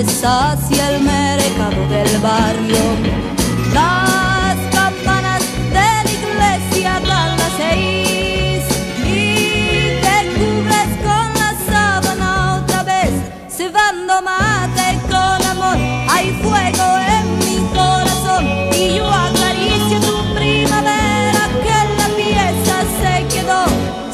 Hacia 0.08 0.92
el 0.92 1.04
mercado 1.04 1.86
del 1.90 2.18
barrio. 2.20 2.80
Las 3.74 4.56
campanas 4.74 5.42
de 5.74 5.74
la 5.74 6.04
iglesia 6.10 7.02
dan 7.06 7.36
las 7.38 7.52
seis 7.58 8.64
y 9.04 10.00
te 10.00 10.18
cubres 10.36 10.90
con 11.04 11.28
la 11.42 11.54
sábana 11.70 12.62
otra 12.64 12.84
vez, 12.84 13.12
cebando 13.50 14.22
mate 14.22 15.00
con 15.10 15.46
amor. 15.46 15.78
Hay 16.10 16.32
fuego 16.44 16.98
en 17.18 17.40
mi 17.40 17.58
corazón 17.76 18.46
y 18.74 18.96
yo 18.96 19.06
acaricio 19.06 20.00
tu 20.00 20.34
primavera 20.34 21.44
que 21.62 21.78
la 22.00 22.08
pieza 22.16 22.76
se 23.02 23.28
quedó, 23.28 23.66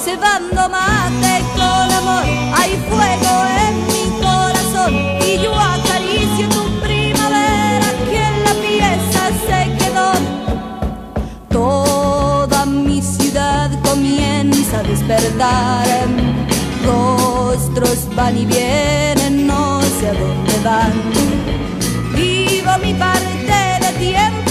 cebando 0.03 0.67
mate 0.67 1.43
con 1.55 1.91
amor. 1.93 2.23
Hay 2.57 2.71
fuego 2.89 3.33
en 3.67 3.87
mi 3.87 3.94
a 14.75 14.83
despertar. 14.83 15.85
Rostros 16.85 18.07
van 18.15 18.37
y 18.37 18.45
vienen, 18.45 19.47
no 19.47 19.81
sé 19.81 20.09
a 20.09 20.13
dónde 20.13 20.53
van. 20.63 20.93
Vivo 22.15 22.71
mi 22.81 22.93
parte 22.93 23.57
de 23.83 23.91
tiempo, 23.99 24.44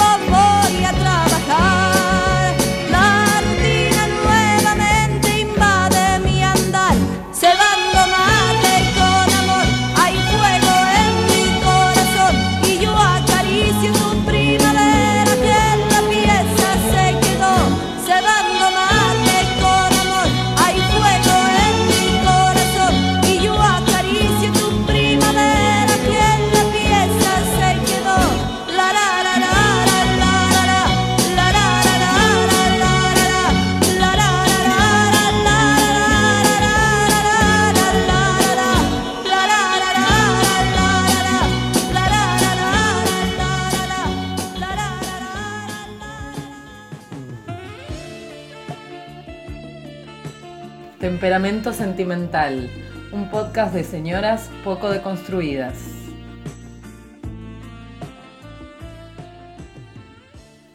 Temperamento 51.25 51.73
sentimental, 51.73 52.69
un 53.11 53.31
podcast 53.31 53.73
de 53.73 53.83
señoras 53.83 54.51
poco 54.63 54.91
deconstruidas. 54.91 55.75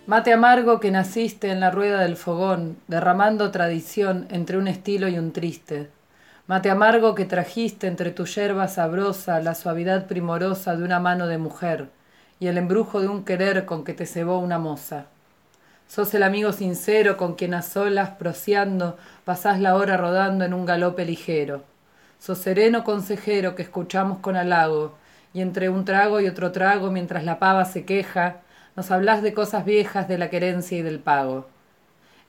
Mate 0.08 0.34
amargo 0.34 0.80
que 0.80 0.90
naciste 0.90 1.52
en 1.52 1.60
la 1.60 1.70
rueda 1.70 2.00
del 2.00 2.16
fogón, 2.16 2.78
derramando 2.88 3.52
tradición 3.52 4.26
entre 4.32 4.58
un 4.58 4.68
estilo 4.68 5.08
y 5.08 5.20
un 5.20 5.34
triste. 5.34 5.92
Mate 6.48 6.72
amargo 6.72 7.14
que 7.14 7.26
trajiste 7.26 7.86
entre 7.86 8.10
tu 8.10 8.26
yerba 8.26 8.68
sabrosa 8.68 9.40
la 9.42 9.54
suavidad 9.54 10.08
primorosa 10.08 10.76
de 10.76 10.84
una 10.84 11.00
mano 11.00 11.28
de 11.28 11.38
mujer 11.38 11.90
y 12.40 12.48
el 12.48 12.58
embrujo 12.58 13.02
de 13.02 13.08
un 13.08 13.24
querer 13.24 13.66
con 13.66 13.84
que 13.84 13.94
te 13.94 14.08
cebó 14.08 14.40
una 14.40 14.58
moza. 14.58 15.06
Sos 15.90 16.14
el 16.14 16.22
amigo 16.22 16.52
sincero 16.52 17.18
con 17.18 17.34
quien 17.34 17.56
a 17.56 17.64
solas, 17.64 18.12
proseando, 18.12 18.96
pasás 19.26 19.60
la 19.60 19.76
hora 19.76 19.98
rodando 19.98 20.46
en 20.46 20.54
un 20.54 20.64
galope 20.64 21.04
ligero. 21.04 21.64
Sos 22.20 22.38
sereno 22.38 22.84
consejero 22.84 23.56
que 23.56 23.64
escuchamos 23.64 24.20
con 24.20 24.36
halago, 24.36 24.94
y 25.34 25.42
entre 25.42 25.68
un 25.68 25.86
trago 25.86 26.22
y 26.22 26.28
otro 26.28 26.52
trago, 26.52 26.92
mientras 26.92 27.24
la 27.24 27.40
pava 27.40 27.66
se 27.66 27.86
queja, 27.86 28.42
nos 28.76 28.92
hablás 28.92 29.24
de 29.24 29.34
cosas 29.34 29.66
viejas 29.66 30.08
de 30.08 30.20
la 30.20 30.30
querencia 30.30 30.78
y 30.78 30.84
del 30.84 31.00
pago. 31.00 31.48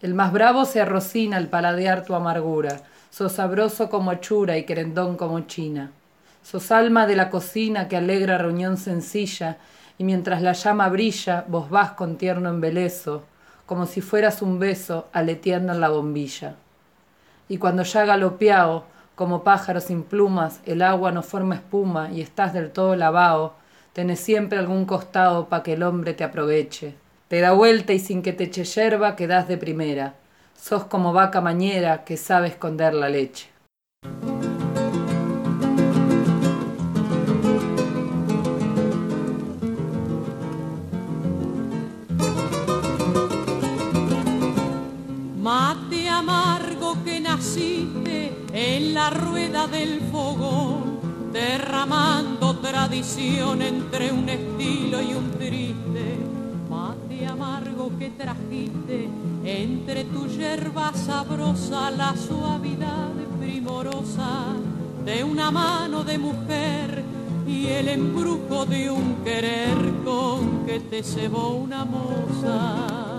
El 0.01 0.15
más 0.15 0.33
bravo 0.33 0.65
se 0.65 0.81
arrocina 0.81 1.37
al 1.37 1.49
paladear 1.49 2.03
tu 2.03 2.15
amargura, 2.15 2.81
sos 3.11 3.33
sabroso 3.33 3.91
como 3.91 4.11
achura 4.11 4.57
y 4.57 4.65
querendón 4.65 5.19
como 5.19 5.39
china. 5.41 5.93
Sos 6.43 6.71
alma 6.71 7.07
de 7.07 7.17
la 7.17 7.29
cocina 7.29 7.89
que 7.89 7.99
alegra 7.99 8.39
reunión 8.39 8.79
sencilla, 8.79 9.59
y 9.99 10.05
mientras 10.05 10.41
la 10.41 10.55
llama 10.55 10.89
brilla, 10.89 11.45
vos 11.47 11.69
vas 11.69 11.91
con 11.91 12.17
tierno 12.17 12.49
embeleso, 12.49 13.25
como 13.71 13.87
si 13.87 14.01
fueras 14.01 14.43
un 14.43 14.59
beso 14.59 15.07
aleteando 15.13 15.73
en 15.73 15.81
la 15.81 15.91
bombilla. 15.91 16.57
Y 17.49 17.59
cuando 17.59 17.85
ya 17.85 18.05
galopeao, 18.05 18.83
como 19.15 19.45
pájaro 19.45 19.81
sin 19.81 20.03
plumas, 20.03 20.61
el 20.67 20.83
agua 20.83 21.13
no 21.13 21.23
forma 21.23 21.55
espuma 21.55 22.11
y 22.11 22.21
estás 22.21 22.53
del 22.53 22.73
todo 22.73 22.97
lavao, 22.97 23.55
tenés 23.93 24.19
siempre 24.19 24.59
algún 24.59 24.87
costado 24.87 25.49
pa' 25.49 25.63
que 25.63 25.75
el 25.75 25.85
hombre 25.85 26.15
te 26.15 26.25
aproveche. 26.25 26.97
Te 27.29 27.41
da 27.41 27.53
vuelta 27.53 27.93
y 27.93 28.01
sin 28.01 28.23
que 28.23 28.33
te 28.33 28.43
eche 28.43 28.65
yerba 28.65 29.15
quedás 29.15 29.47
de 29.47 29.57
primera. 29.57 30.15
Sos 30.61 30.83
como 30.87 31.13
vaca 31.13 31.41
mañera 31.41 32.03
que 32.03 32.17
sabe 32.17 32.49
esconder 32.49 32.93
la 32.93 33.09
leche. 33.09 33.51
Naciste 47.21 48.33
en 48.53 48.95
la 48.95 49.11
rueda 49.11 49.67
del 49.67 50.01
fogón, 50.13 51.31
derramando 51.33 52.57
tradición 52.59 53.63
entre 53.63 54.13
un 54.13 54.29
estilo 54.29 55.01
y 55.01 55.15
un 55.15 55.31
triste. 55.33 56.19
Mate 56.69 57.27
amargo 57.27 57.93
que 57.99 58.11
trajiste 58.11 59.09
entre 59.45 60.05
tu 60.05 60.27
yerba 60.27 60.93
sabrosa, 60.93 61.91
la 61.91 62.15
suavidad 62.17 63.13
primorosa 63.41 64.55
de 65.05 65.25
una 65.25 65.51
mano 65.51 66.05
de 66.05 66.19
mujer 66.19 67.05
y 67.47 67.67
el 67.69 67.89
embrujo 67.89 68.67
de 68.67 68.91
un 68.91 69.17
querer 69.25 69.79
con 70.05 70.67
que 70.67 70.81
te 70.81 71.03
cebó 71.03 71.51
una 71.51 71.85
moza. 71.85 73.10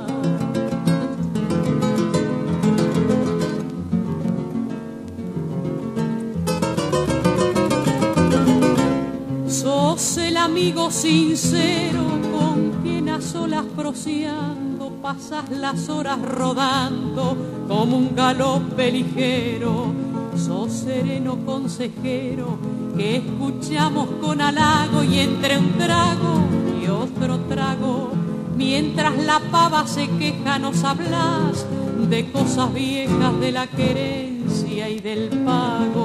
Sos 9.61 10.17
el 10.17 10.37
amigo 10.37 10.89
sincero 10.89 12.01
con 12.31 12.81
quien 12.81 13.09
a 13.09 13.21
solas 13.21 13.63
prociando 13.75 14.89
pasas 15.03 15.51
las 15.51 15.87
horas 15.87 16.19
rodando 16.19 17.37
como 17.67 17.95
un 17.95 18.15
galope 18.15 18.91
ligero. 18.91 19.93
Sos 20.35 20.71
sereno 20.71 21.45
consejero 21.45 22.57
que 22.97 23.17
escuchamos 23.17 24.09
con 24.19 24.41
halago 24.41 25.03
y 25.03 25.19
entre 25.19 25.59
un 25.59 25.73
trago 25.73 26.41
y 26.81 26.87
otro 26.87 27.41
trago. 27.41 28.13
Mientras 28.57 29.15
la 29.23 29.39
pava 29.51 29.85
se 29.85 30.09
queja 30.09 30.57
nos 30.57 30.83
hablas 30.83 31.67
de 32.09 32.31
cosas 32.31 32.73
viejas 32.73 33.39
de 33.39 33.51
la 33.51 33.67
querencia 33.67 34.89
y 34.89 34.99
del 34.99 35.29
pago. 35.45 36.00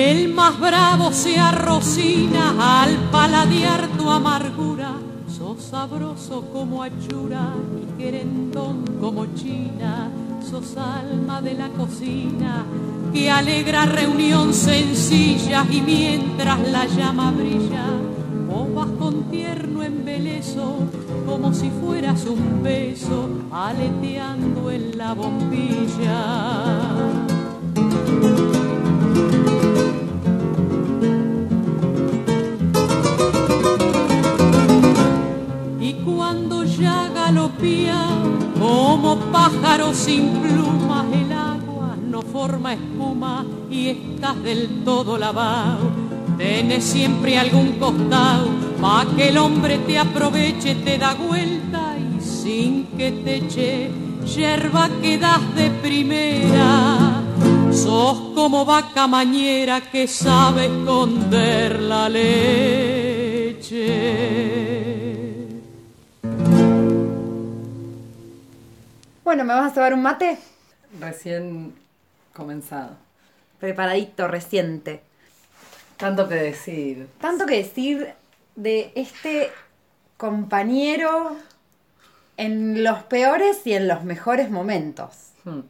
El 0.00 0.32
más 0.32 0.58
bravo 0.58 1.12
se 1.12 1.38
arrocina 1.38 2.80
al 2.80 2.96
paladear 3.10 3.86
tu 3.98 4.10
amargura. 4.10 4.94
Sos 5.28 5.62
sabroso 5.62 6.46
como 6.54 6.82
achura 6.82 7.52
y 7.82 8.02
querendón 8.02 8.84
como 8.98 9.26
china. 9.34 10.10
Sos 10.50 10.78
alma 10.78 11.42
de 11.42 11.52
la 11.52 11.68
cocina 11.68 12.64
que 13.12 13.30
alegra 13.30 13.84
reunión 13.84 14.54
sencilla 14.54 15.66
y 15.70 15.82
mientras 15.82 16.66
la 16.70 16.86
llama 16.86 17.30
brilla, 17.32 17.84
vos 18.48 18.88
con 18.98 19.24
tierno 19.24 19.82
embeleso 19.82 20.76
como 21.26 21.52
si 21.52 21.70
fueras 21.70 22.24
un 22.24 22.62
beso 22.62 23.28
aleteando 23.52 24.70
en 24.70 24.96
la 24.96 25.12
bombilla. 25.12 26.24
Galopía 37.08 38.06
como 38.58 39.16
pájaro 39.32 39.94
sin 39.94 40.28
plumas, 40.40 41.06
el 41.12 41.32
agua 41.32 41.96
no 41.96 42.22
forma 42.22 42.74
espuma 42.74 43.46
y 43.70 43.88
estás 43.88 44.42
del 44.42 44.84
todo 44.84 45.16
lavado. 45.16 45.90
Tenés 46.36 46.84
siempre 46.84 47.38
algún 47.38 47.72
costado 47.78 48.48
pa' 48.80 49.06
que 49.16 49.28
el 49.28 49.38
hombre 49.38 49.78
te 49.78 49.98
aproveche, 49.98 50.74
te 50.76 50.98
da 50.98 51.14
vuelta 51.14 51.96
y 51.98 52.20
sin 52.20 52.86
que 52.96 53.12
te 53.12 53.36
eche 53.36 53.90
yerba 54.24 54.88
quedas 55.02 55.54
de 55.54 55.70
primera. 55.70 57.22
Sos 57.72 58.18
como 58.34 58.64
vaca 58.64 59.06
mañera 59.06 59.80
que 59.80 60.06
sabe 60.08 60.66
esconder 60.66 61.80
la 61.80 62.08
leche. 62.08 62.60
Bueno, 69.30 69.44
¿me 69.44 69.54
vas 69.54 69.70
a 69.70 69.74
cebar 69.76 69.94
un 69.94 70.02
mate? 70.02 70.38
Recién 70.98 71.72
comenzado. 72.32 72.96
Preparadito, 73.60 74.26
reciente. 74.26 75.02
Tanto 75.96 76.26
que 76.28 76.34
decir. 76.34 77.06
Tanto 77.20 77.46
que 77.46 77.58
decir 77.58 78.12
de 78.56 78.90
este 78.96 79.52
compañero 80.16 81.36
en 82.36 82.82
los 82.82 83.04
peores 83.04 83.64
y 83.68 83.74
en 83.74 83.86
los 83.86 84.02
mejores 84.02 84.50
momentos. 84.50 85.10
Hmm. 85.44 85.60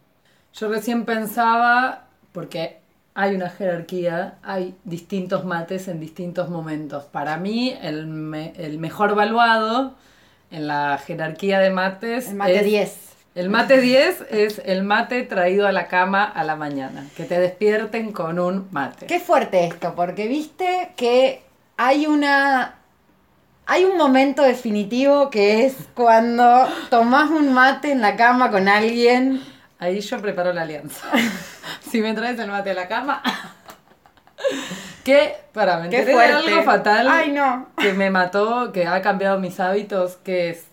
Yo 0.54 0.70
recién 0.70 1.04
pensaba, 1.04 2.04
porque 2.32 2.78
hay 3.12 3.34
una 3.34 3.50
jerarquía, 3.50 4.38
hay 4.42 4.74
distintos 4.84 5.44
mates 5.44 5.86
en 5.88 6.00
distintos 6.00 6.48
momentos. 6.48 7.04
Para 7.04 7.36
mí, 7.36 7.76
el, 7.82 8.06
me- 8.06 8.54
el 8.56 8.78
mejor 8.78 9.14
valuado 9.14 9.96
en 10.50 10.66
la 10.66 10.96
jerarquía 10.96 11.58
de 11.58 11.68
mates 11.68 12.28
El 12.28 12.36
mate 12.36 12.56
es- 12.60 12.64
10. 12.64 13.09
El 13.34 13.48
mate 13.48 13.80
10 13.80 14.24
es 14.30 14.60
el 14.64 14.82
mate 14.82 15.22
traído 15.22 15.68
a 15.68 15.72
la 15.72 15.86
cama 15.86 16.24
a 16.24 16.42
la 16.42 16.56
mañana. 16.56 17.06
Que 17.16 17.24
te 17.24 17.38
despierten 17.38 18.10
con 18.12 18.40
un 18.40 18.66
mate. 18.72 19.06
Qué 19.06 19.20
fuerte 19.20 19.66
esto, 19.66 19.94
porque 19.94 20.26
viste 20.26 20.90
que 20.96 21.42
hay 21.76 22.06
una. 22.06 22.74
Hay 23.66 23.84
un 23.84 23.96
momento 23.96 24.42
definitivo 24.42 25.30
que 25.30 25.64
es 25.64 25.76
cuando 25.94 26.66
tomás 26.88 27.30
un 27.30 27.52
mate 27.52 27.92
en 27.92 28.00
la 28.00 28.16
cama 28.16 28.50
con 28.50 28.68
alguien. 28.68 29.40
Ahí 29.78 30.00
yo 30.00 30.20
preparo 30.20 30.52
la 30.52 30.62
alianza. 30.62 31.06
si 31.88 32.00
me 32.00 32.12
traes 32.14 32.38
el 32.40 32.48
mate 32.50 32.72
a 32.72 32.74
la 32.74 32.88
cama. 32.88 33.22
que, 35.04 35.36
para, 35.52 35.78
me 35.78 35.88
Qué 35.88 36.00
enteré 36.00 36.18
de 36.18 36.32
fuerte. 36.32 36.50
algo 36.50 36.62
fatal. 36.64 37.08
Ay, 37.08 37.30
no. 37.30 37.68
Que 37.78 37.92
me 37.92 38.10
mató, 38.10 38.72
que 38.72 38.88
ha 38.88 39.00
cambiado 39.02 39.38
mis 39.38 39.60
hábitos, 39.60 40.16
que 40.16 40.50
es 40.50 40.64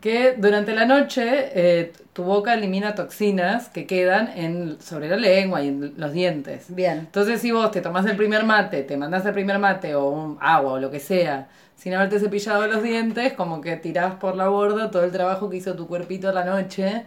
que 0.00 0.34
durante 0.38 0.74
la 0.74 0.84
noche 0.84 1.24
eh, 1.54 1.92
tu 2.12 2.22
boca 2.22 2.54
elimina 2.54 2.94
toxinas 2.94 3.68
que 3.68 3.86
quedan 3.86 4.28
en, 4.36 4.80
sobre 4.80 5.08
la 5.08 5.16
lengua 5.16 5.62
y 5.62 5.68
en 5.68 5.94
los 5.96 6.12
dientes. 6.12 6.66
Bien. 6.68 6.98
Entonces, 7.00 7.40
si 7.40 7.50
vos 7.50 7.70
te 7.70 7.80
tomás 7.80 8.06
el 8.06 8.16
primer 8.16 8.44
mate, 8.44 8.82
te 8.84 8.96
mandás 8.96 9.26
el 9.26 9.32
primer 9.32 9.58
mate 9.58 9.94
o 9.94 10.08
un 10.10 10.38
agua 10.40 10.72
o 10.74 10.78
lo 10.78 10.90
que 10.90 11.00
sea, 11.00 11.48
sin 11.76 11.94
haberte 11.94 12.20
cepillado 12.20 12.66
los 12.66 12.82
dientes, 12.82 13.32
como 13.34 13.60
que 13.60 13.76
tirás 13.76 14.14
por 14.14 14.36
la 14.36 14.48
borda 14.48 14.90
todo 14.90 15.04
el 15.04 15.12
trabajo 15.12 15.48
que 15.50 15.56
hizo 15.58 15.74
tu 15.74 15.86
cuerpito 15.88 16.28
a 16.28 16.32
la 16.32 16.44
noche. 16.44 17.04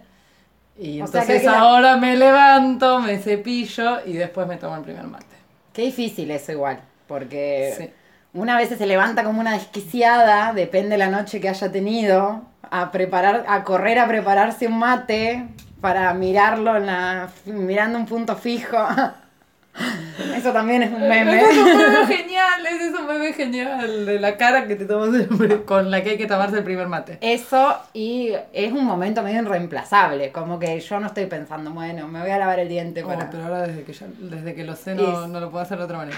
Y 0.77 1.01
O 1.01 1.05
entonces 1.05 1.41
que 1.41 1.45
la- 1.47 1.59
ahora 1.59 1.97
me 1.97 2.15
levanto, 2.17 2.99
me 2.99 3.17
cepillo 3.19 4.05
y 4.05 4.13
después 4.13 4.47
me 4.47 4.57
tomo 4.57 4.75
el 4.77 4.81
primer 4.83 5.03
mate. 5.05 5.25
Qué 5.73 5.83
difícil 5.83 6.31
eso 6.31 6.51
igual, 6.53 6.79
porque 7.07 7.73
Sí. 7.77 7.89
Una 8.33 8.57
vez 8.57 8.69
se 8.69 8.85
levanta 8.85 9.23
como 9.23 9.39
una 9.39 9.53
desquiciada, 9.53 10.53
depende 10.53 10.97
la 10.97 11.07
noche 11.09 11.39
que 11.41 11.49
haya 11.49 11.71
tenido, 11.71 12.43
a 12.69 12.91
preparar, 12.91 13.43
a 13.47 13.63
correr 13.63 13.99
a 13.99 14.07
prepararse 14.07 14.67
un 14.67 14.79
mate 14.79 15.47
para 15.81 16.13
mirarlo 16.13 16.75
en 16.77 16.85
la, 16.85 17.29
mirando 17.45 17.97
un 17.97 18.05
punto 18.05 18.35
fijo. 18.35 18.77
Eso 20.35 20.51
también 20.51 20.83
es 20.83 20.91
un 20.91 21.07
meme. 21.07 21.41
Es 21.41 21.57
un 21.57 21.65
meme 21.77 22.05
genial, 22.17 22.65
es 22.67 22.93
un 22.99 23.07
meme 23.07 23.33
genial 23.33 24.05
de 24.05 24.19
la 24.19 24.35
cara 24.37 24.67
que 24.67 24.75
te 24.75 24.85
tomas 24.85 25.13
el- 25.15 25.63
con 25.63 25.89
la 25.89 26.03
que 26.03 26.11
hay 26.11 26.17
que 26.17 26.27
tomarse 26.27 26.57
el 26.57 26.63
primer 26.63 26.87
mate. 26.87 27.17
Eso 27.21 27.77
y 27.93 28.33
es 28.53 28.71
un 28.73 28.85
momento 28.85 29.23
medio 29.23 29.41
irreemplazable, 29.41 30.31
como 30.31 30.59
que 30.59 30.77
yo 30.79 30.99
no 30.99 31.07
estoy 31.07 31.25
pensando, 31.27 31.71
bueno, 31.71 32.07
me 32.09 32.19
voy 32.21 32.31
a 32.31 32.37
lavar 32.37 32.59
el 32.59 32.67
diente 32.67 33.01
Bueno, 33.03 33.19
para... 33.19 33.31
pero 33.31 33.43
ahora 33.45 33.61
desde 33.67 33.83
que, 33.83 33.93
ya- 33.93 34.07
desde 34.19 34.53
que 34.55 34.63
lo 34.65 34.75
sé 34.75 34.93
no, 34.95 35.23
Es- 35.23 35.29
no 35.29 35.39
lo 35.39 35.49
puedo 35.51 35.63
hacer 35.63 35.77
de 35.77 35.83
otra 35.85 35.97
manera. 35.97 36.17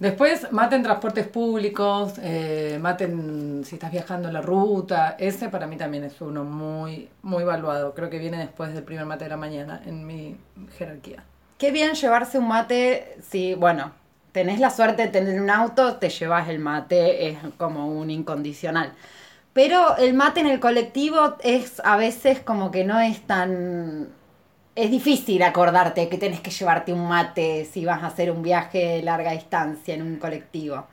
Después, 0.00 0.50
mate 0.50 0.76
en 0.76 0.82
transportes 0.82 1.26
públicos, 1.28 2.14
eh, 2.22 2.78
mate 2.80 3.04
en- 3.04 3.62
si 3.66 3.74
estás 3.76 3.92
viajando 3.92 4.28
en 4.28 4.34
la 4.34 4.40
ruta. 4.40 5.14
Ese 5.18 5.50
para 5.50 5.66
mí 5.66 5.76
también 5.76 6.04
es 6.04 6.20
uno 6.22 6.42
muy, 6.42 7.10
muy 7.22 7.44
valuado. 7.44 7.94
Creo 7.94 8.08
que 8.08 8.18
viene 8.18 8.38
después 8.38 8.72
del 8.72 8.82
primer 8.82 9.04
mate 9.04 9.24
de 9.24 9.30
la 9.30 9.36
mañana 9.36 9.82
en 9.84 10.06
mi 10.06 10.36
jerarquía. 10.78 11.22
Qué 11.58 11.70
bien 11.70 11.92
llevarse 11.92 12.38
un 12.38 12.48
mate 12.48 13.18
si, 13.28 13.52
bueno, 13.54 13.92
tenés 14.32 14.58
la 14.58 14.70
suerte 14.70 15.02
de 15.02 15.08
tener 15.08 15.38
un 15.38 15.50
auto, 15.50 15.96
te 15.96 16.08
llevas 16.08 16.48
el 16.48 16.60
mate, 16.60 17.28
es 17.28 17.38
como 17.58 17.86
un 17.88 18.10
incondicional. 18.10 18.94
Pero 19.52 19.98
el 19.98 20.14
mate 20.14 20.40
en 20.40 20.46
el 20.46 20.60
colectivo 20.60 21.36
es 21.40 21.80
a 21.84 21.98
veces 21.98 22.40
como 22.40 22.70
que 22.70 22.84
no 22.84 22.98
es 23.00 23.20
tan... 23.26 24.08
Es 24.80 24.90
difícil 24.90 25.42
acordarte 25.42 26.08
que 26.08 26.16
tenés 26.16 26.40
que 26.40 26.50
llevarte 26.50 26.92
un 26.92 27.06
mate 27.06 27.66
si 27.70 27.84
vas 27.84 28.02
a 28.02 28.06
hacer 28.06 28.30
un 28.30 28.42
viaje 28.42 28.78
de 28.78 29.02
larga 29.02 29.32
distancia 29.32 29.94
en 29.94 30.00
un 30.02 30.16
colectivo. 30.16 30.86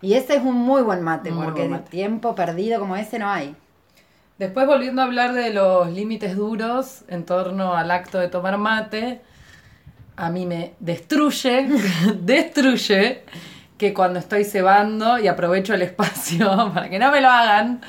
Y 0.00 0.14
ese 0.14 0.36
es 0.36 0.42
un 0.42 0.54
muy 0.54 0.82
buen 0.82 1.02
mate, 1.02 1.30
Muy 1.30 1.44
porque 1.44 1.60
buen 1.60 1.72
de 1.72 1.78
mate. 1.78 1.90
tiempo 1.90 2.34
perdido 2.34 2.80
como 2.80 2.96
ese 2.96 3.18
no 3.18 3.28
hay. 3.28 3.54
Después, 4.38 4.66
volviendo 4.66 5.02
a 5.02 5.04
hablar 5.04 5.32
de 5.34 5.50
los 5.52 5.90
límites 5.90 6.36
duros 6.36 7.02
en 7.08 7.24
torno 7.26 7.74
al 7.74 7.90
acto 7.90 8.18
de 8.18 8.28
tomar 8.28 8.56
mate, 8.56 9.20
a 10.16 10.30
mí 10.30 10.46
me 10.46 10.72
destruye, 10.80 11.68
destruye 12.20 13.22
que 13.76 13.92
cuando 13.92 14.18
estoy 14.20 14.44
cebando 14.44 15.18
y 15.18 15.28
aprovecho 15.28 15.74
el 15.74 15.82
espacio 15.82 16.70
para 16.74 16.88
que 16.88 16.98
no 16.98 17.10
me 17.12 17.20
lo 17.20 17.28
hagan, 17.28 17.80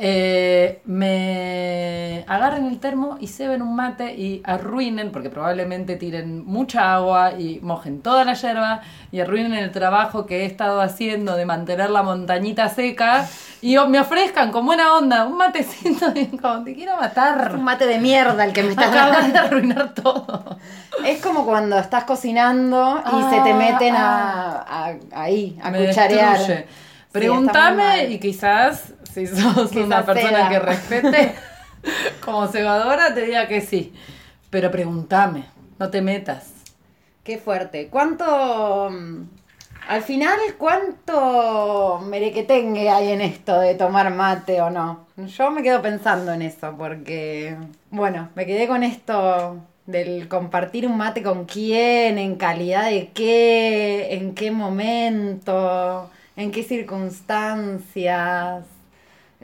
eh, 0.00 0.80
me 0.84 2.24
agarren 2.28 2.66
el 2.66 2.78
termo 2.78 3.16
y 3.20 3.26
ceben 3.26 3.62
un 3.62 3.74
mate 3.74 4.14
y 4.14 4.40
arruinen, 4.44 5.10
porque 5.10 5.28
probablemente 5.30 5.96
tiren 5.96 6.44
mucha 6.44 6.94
agua 6.94 7.32
y 7.38 7.58
mojen 7.62 8.00
toda 8.00 8.24
la 8.24 8.34
yerba 8.34 8.80
y 9.10 9.20
arruinen 9.20 9.54
el 9.54 9.72
trabajo 9.72 10.24
que 10.26 10.42
he 10.42 10.44
estado 10.46 10.80
haciendo 10.80 11.36
de 11.36 11.46
mantener 11.46 11.90
la 11.90 12.02
montañita 12.02 12.68
seca 12.68 13.26
y 13.60 13.76
me 13.88 13.98
ofrezcan 13.98 14.52
con 14.52 14.66
buena 14.66 14.94
onda 14.94 15.24
un 15.26 15.36
matecito 15.36 16.12
y 16.14 16.26
como 16.36 16.62
te 16.64 16.74
quiero 16.74 16.96
matar. 16.96 17.54
Un 17.54 17.64
mate 17.64 17.86
de 17.86 17.98
mierda 17.98 18.44
el 18.44 18.52
que 18.52 18.62
me 18.62 18.70
estás 18.70 18.88
Acabas 18.88 19.32
de 19.32 19.38
arruinar 19.38 19.94
todo. 19.94 20.58
Es 21.04 21.20
como 21.20 21.44
cuando 21.44 21.78
estás 21.78 22.04
cocinando 22.04 23.02
y 23.18 23.34
se 23.34 23.40
te 23.40 23.54
meten 23.54 23.94
a, 23.96 24.60
a- 24.60 24.94
ahí, 25.12 25.58
a 25.62 25.70
Me 25.70 25.86
cucharear. 25.86 26.38
destruye. 26.38 26.66
Sí, 27.10 27.28
muy 27.28 27.38
mal. 27.76 28.12
y 28.12 28.18
quizás, 28.20 28.92
si 29.26 29.26
sos 29.26 29.70
Quizás 29.70 29.74
una 29.74 30.04
persona 30.04 30.30
sea. 30.30 30.48
que 30.48 30.58
respete 30.58 31.34
como 32.24 32.46
cebadora, 32.48 33.14
te 33.14 33.22
diga 33.22 33.46
que 33.48 33.60
sí. 33.60 33.92
Pero 34.50 34.70
pregúntame, 34.70 35.44
no 35.78 35.90
te 35.90 36.00
metas. 36.02 36.52
Qué 37.24 37.38
fuerte. 37.38 37.88
¿Cuánto... 37.88 38.88
mm, 38.90 39.22
Al 39.88 40.02
final, 40.02 40.38
¿cuánto 40.58 42.00
merequetengue 42.04 42.90
hay 42.90 43.10
en 43.12 43.20
esto 43.22 43.58
de 43.60 43.74
tomar 43.74 44.12
mate 44.14 44.60
o 44.62 44.70
no? 44.70 45.06
Yo 45.16 45.50
me 45.50 45.62
quedo 45.62 45.82
pensando 45.82 46.32
en 46.32 46.42
eso 46.42 46.74
porque, 46.78 47.56
bueno, 47.90 48.28
me 48.34 48.46
quedé 48.46 48.66
con 48.68 48.82
esto 48.84 49.56
del 49.86 50.28
compartir 50.28 50.86
un 50.86 50.96
mate 50.96 51.22
con 51.22 51.44
quién, 51.46 52.18
en 52.18 52.36
calidad 52.36 52.88
de 52.90 53.10
qué, 53.12 54.14
en 54.14 54.34
qué 54.34 54.50
momento, 54.50 56.10
en 56.36 56.50
qué 56.52 56.62
circunstancias, 56.62 58.64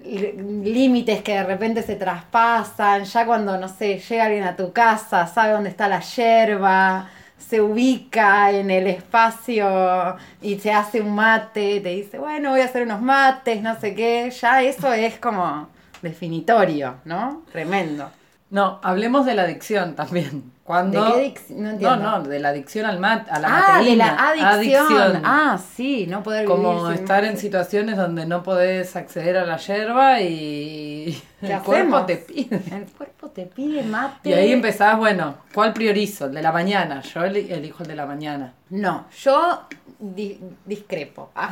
límites 0.05 1.23
que 1.23 1.33
de 1.33 1.45
repente 1.45 1.83
se 1.83 1.97
traspasan, 1.97 3.05
ya 3.05 3.27
cuando, 3.27 3.57
no 3.57 3.69
sé, 3.69 3.99
llega 3.99 4.25
alguien 4.25 4.45
a 4.45 4.57
tu 4.57 4.73
casa, 4.73 5.27
sabe 5.27 5.53
dónde 5.53 5.71
está 5.71 5.89
la 5.89 6.01
yerba, 6.01 7.09
se 7.39 7.61
ubica 7.61 8.51
en 8.51 8.71
el 8.71 8.87
espacio 8.87 10.17
y 10.43 10.59
se 10.59 10.73
hace 10.73 11.01
un 11.01 11.15
mate, 11.15 11.81
te 11.81 11.89
dice, 11.91 12.19
bueno, 12.19 12.51
voy 12.51 12.61
a 12.61 12.67
hacer 12.67 12.83
unos 12.83 13.01
mates, 13.01 13.63
no 13.63 13.79
sé 13.79 13.95
qué, 13.95 14.31
ya 14.31 14.63
eso 14.63 14.93
es 14.93 15.19
como 15.19 15.69
definitorio, 16.03 16.97
¿no? 17.05 17.43
Tremendo. 17.53 18.11
No, 18.55 18.79
hablemos 18.85 19.27
de 19.27 19.35
la 19.35 19.43
adicción 19.43 19.97
también. 19.97 20.53
Cuando... 20.63 21.05
¿De 21.07 21.13
qué 21.13 21.35
adic- 21.35 21.57
no 21.57 21.71
entiendo. 21.71 21.97
No, 21.97 22.19
no, 22.21 22.23
de 22.23 22.39
la 22.39 22.51
adicción 22.51 22.87
al 22.87 23.01
mat, 23.01 23.27
a 23.29 23.41
la 23.41 23.49
ah, 23.51 23.83
de 23.83 23.97
la 23.97 24.29
adicción. 24.31 25.23
Ah, 25.25 25.59
sí, 25.75 26.07
no 26.07 26.23
poder 26.23 26.47
vivir 26.47 26.55
Como 26.57 26.87
sin 26.93 27.01
estar 27.01 27.25
en 27.25 27.37
situaciones 27.47 27.97
donde 27.97 28.27
no 28.27 28.45
podés 28.45 28.95
acceder 28.95 29.37
a 29.39 29.45
la 29.45 29.57
yerba 29.57 30.21
y 30.21 31.21
¿Qué 31.41 31.53
el 31.53 31.61
cuerpo 31.63 32.07
te 32.07 32.17
pide. 32.19 32.63
El 32.71 32.87
cuerpo 32.87 33.29
te 33.31 33.47
pide 33.47 33.83
mate. 33.83 34.31
Y 34.31 34.33
ahí 34.35 34.53
empezás, 34.53 34.99
bueno, 34.99 35.35
¿cuál 35.53 35.73
priorizo? 35.73 36.27
El 36.27 36.35
de 36.35 36.43
la 36.43 36.53
mañana. 36.53 37.01
Yo 37.01 37.25
eli- 37.25 37.51
elijo 37.53 37.83
el 37.83 37.89
de 37.89 37.97
la 37.97 38.07
mañana. 38.07 38.53
No, 38.71 39.07
yo 39.21 39.63
di- 39.99 40.39
discrepo. 40.65 41.31
Ah. 41.37 41.51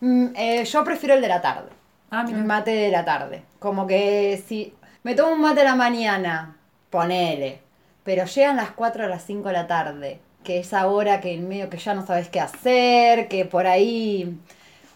Mm, 0.00 0.26
eh, 0.36 0.64
yo 0.64 0.84
prefiero 0.84 1.16
el 1.16 1.20
de 1.20 1.28
la 1.28 1.42
tarde. 1.42 1.68
Ah, 2.12 2.22
mira. 2.22 2.38
El 2.38 2.44
mate 2.44 2.70
de 2.70 2.90
la 2.92 3.04
tarde. 3.04 3.42
Como 3.58 3.86
que 3.88 4.40
si 4.46 4.72
me 5.02 5.14
tomo 5.14 5.32
un 5.34 5.40
mate 5.40 5.60
a 5.62 5.64
la 5.64 5.74
mañana, 5.74 6.56
ponele. 6.90 7.60
Pero 8.04 8.24
llegan 8.24 8.56
las 8.56 8.70
4 8.72 9.04
a 9.04 9.08
las 9.08 9.24
5 9.24 9.48
de 9.48 9.52
la 9.54 9.66
tarde, 9.66 10.20
que 10.44 10.58
es 10.60 10.72
ahora 10.74 11.20
que 11.20 11.34
en 11.34 11.48
medio 11.48 11.70
que 11.70 11.78
ya 11.78 11.94
no 11.94 12.04
sabes 12.06 12.28
qué 12.28 12.40
hacer, 12.40 13.28
que 13.28 13.44
por 13.44 13.66
ahí 13.66 14.36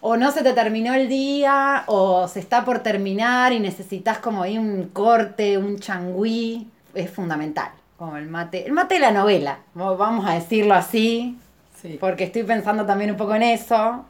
o 0.01 0.17
no 0.17 0.31
se 0.33 0.43
te 0.43 0.53
terminó 0.53 0.95
el 0.95 1.09
día, 1.09 1.85
o 1.87 2.29
se 2.29 2.41
está 2.41 2.65
por 2.65 2.81
terminar 2.81 3.53
y 3.53 3.61
necesitas 3.61 4.19
como 4.19 4.43
ahí 4.43 4.59
un 4.59 4.89
corte, 4.93 5.57
un 5.59 5.79
changüí, 5.79 6.69
es 6.95 7.11
fundamental. 7.11 7.71
Como 7.97 8.17
el 8.17 8.27
mate, 8.27 8.67
el 8.67 8.73
mate 8.73 8.95
de 8.97 9.01
la 9.01 9.11
novela, 9.11 9.59
vamos 9.75 10.27
a 10.29 10.35
decirlo 10.35 10.75
así, 10.75 11.39
Sí. 11.81 11.97
porque 12.01 12.25
estoy 12.25 12.43
pensando 12.43 12.85
también 12.87 13.11
un 13.11 13.17
poco 13.17 13.35
en 13.35 13.43
eso, 13.43 14.05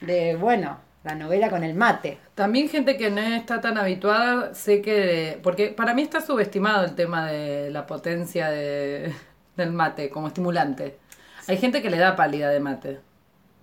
de 0.00 0.36
bueno, 0.36 0.78
la 1.06 1.14
novela 1.14 1.48
con 1.48 1.62
el 1.62 1.74
mate. 1.74 2.18
También 2.34 2.68
gente 2.68 2.96
que 2.96 3.10
no 3.12 3.20
está 3.20 3.60
tan 3.60 3.78
habituada, 3.78 4.52
sé 4.54 4.82
que... 4.82 5.38
Porque 5.42 5.68
para 5.68 5.94
mí 5.94 6.02
está 6.02 6.20
subestimado 6.20 6.84
el 6.84 6.96
tema 6.96 7.26
de 7.30 7.70
la 7.70 7.86
potencia 7.86 8.50
de, 8.50 9.14
del 9.56 9.72
mate 9.72 10.10
como 10.10 10.26
estimulante. 10.26 10.98
Hay 11.46 11.58
gente 11.58 11.80
que 11.80 11.90
le 11.90 11.98
da 11.98 12.16
pálida 12.16 12.48
de 12.50 12.58
mate, 12.58 13.00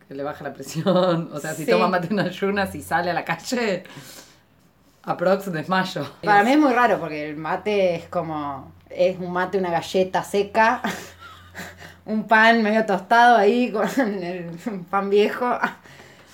que 0.08 0.14
le 0.16 0.24
baja 0.24 0.42
la 0.46 0.54
presión. 0.54 1.30
O 1.34 1.40
sea, 1.42 1.54
si 1.54 1.66
Sí. 1.66 1.72
toma 1.72 1.90
mate 1.90 2.08
en 2.12 2.20
ayunas 2.22 2.74
y 2.76 2.82
sale 2.82 3.12
a 3.12 3.14
la 3.14 3.26
calle, 3.26 3.84
aprox 5.04 5.52
desmayo. 5.52 6.08
Para 6.24 6.44
mí 6.46 6.52
es 6.54 6.58
muy 6.60 6.72
raro 6.72 6.98
porque 6.98 7.30
el 7.30 7.36
mate 7.36 7.96
es 7.96 8.06
como, 8.08 8.72
es 8.90 9.20
un 9.20 9.34
mate, 9.34 9.58
una 9.58 9.70
galleta 9.70 10.24
seca, 10.24 10.82
un 12.06 12.26
pan 12.26 12.64
medio 12.64 12.86
tostado 12.86 13.36
ahí 13.36 13.70
con 13.70 13.86
el 14.24 14.50
pan 14.90 15.10
viejo, 15.10 15.60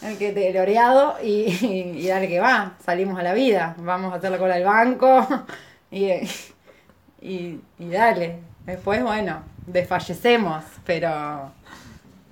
el 0.02 0.18
que 0.18 0.32
te 0.32 0.60
oreado 0.60 1.18
y, 1.24 1.46
y 1.66 2.08
dale 2.08 2.28
que 2.28 2.40
va, 2.40 2.74
salimos 2.84 3.20
a 3.20 3.24
la 3.24 3.34
vida, 3.34 3.76
vamos 3.80 4.14
a 4.14 4.18
hacer 4.18 4.32
la 4.32 4.38
cola 4.38 4.56
del 4.56 4.66
banco 4.66 5.28
y, 5.92 6.12
y, 7.22 7.60
y 7.78 7.90
dale. 7.90 8.40
Después, 8.66 9.02
bueno, 9.04 9.42
desfallecemos, 9.66 10.64
pero 10.86 11.52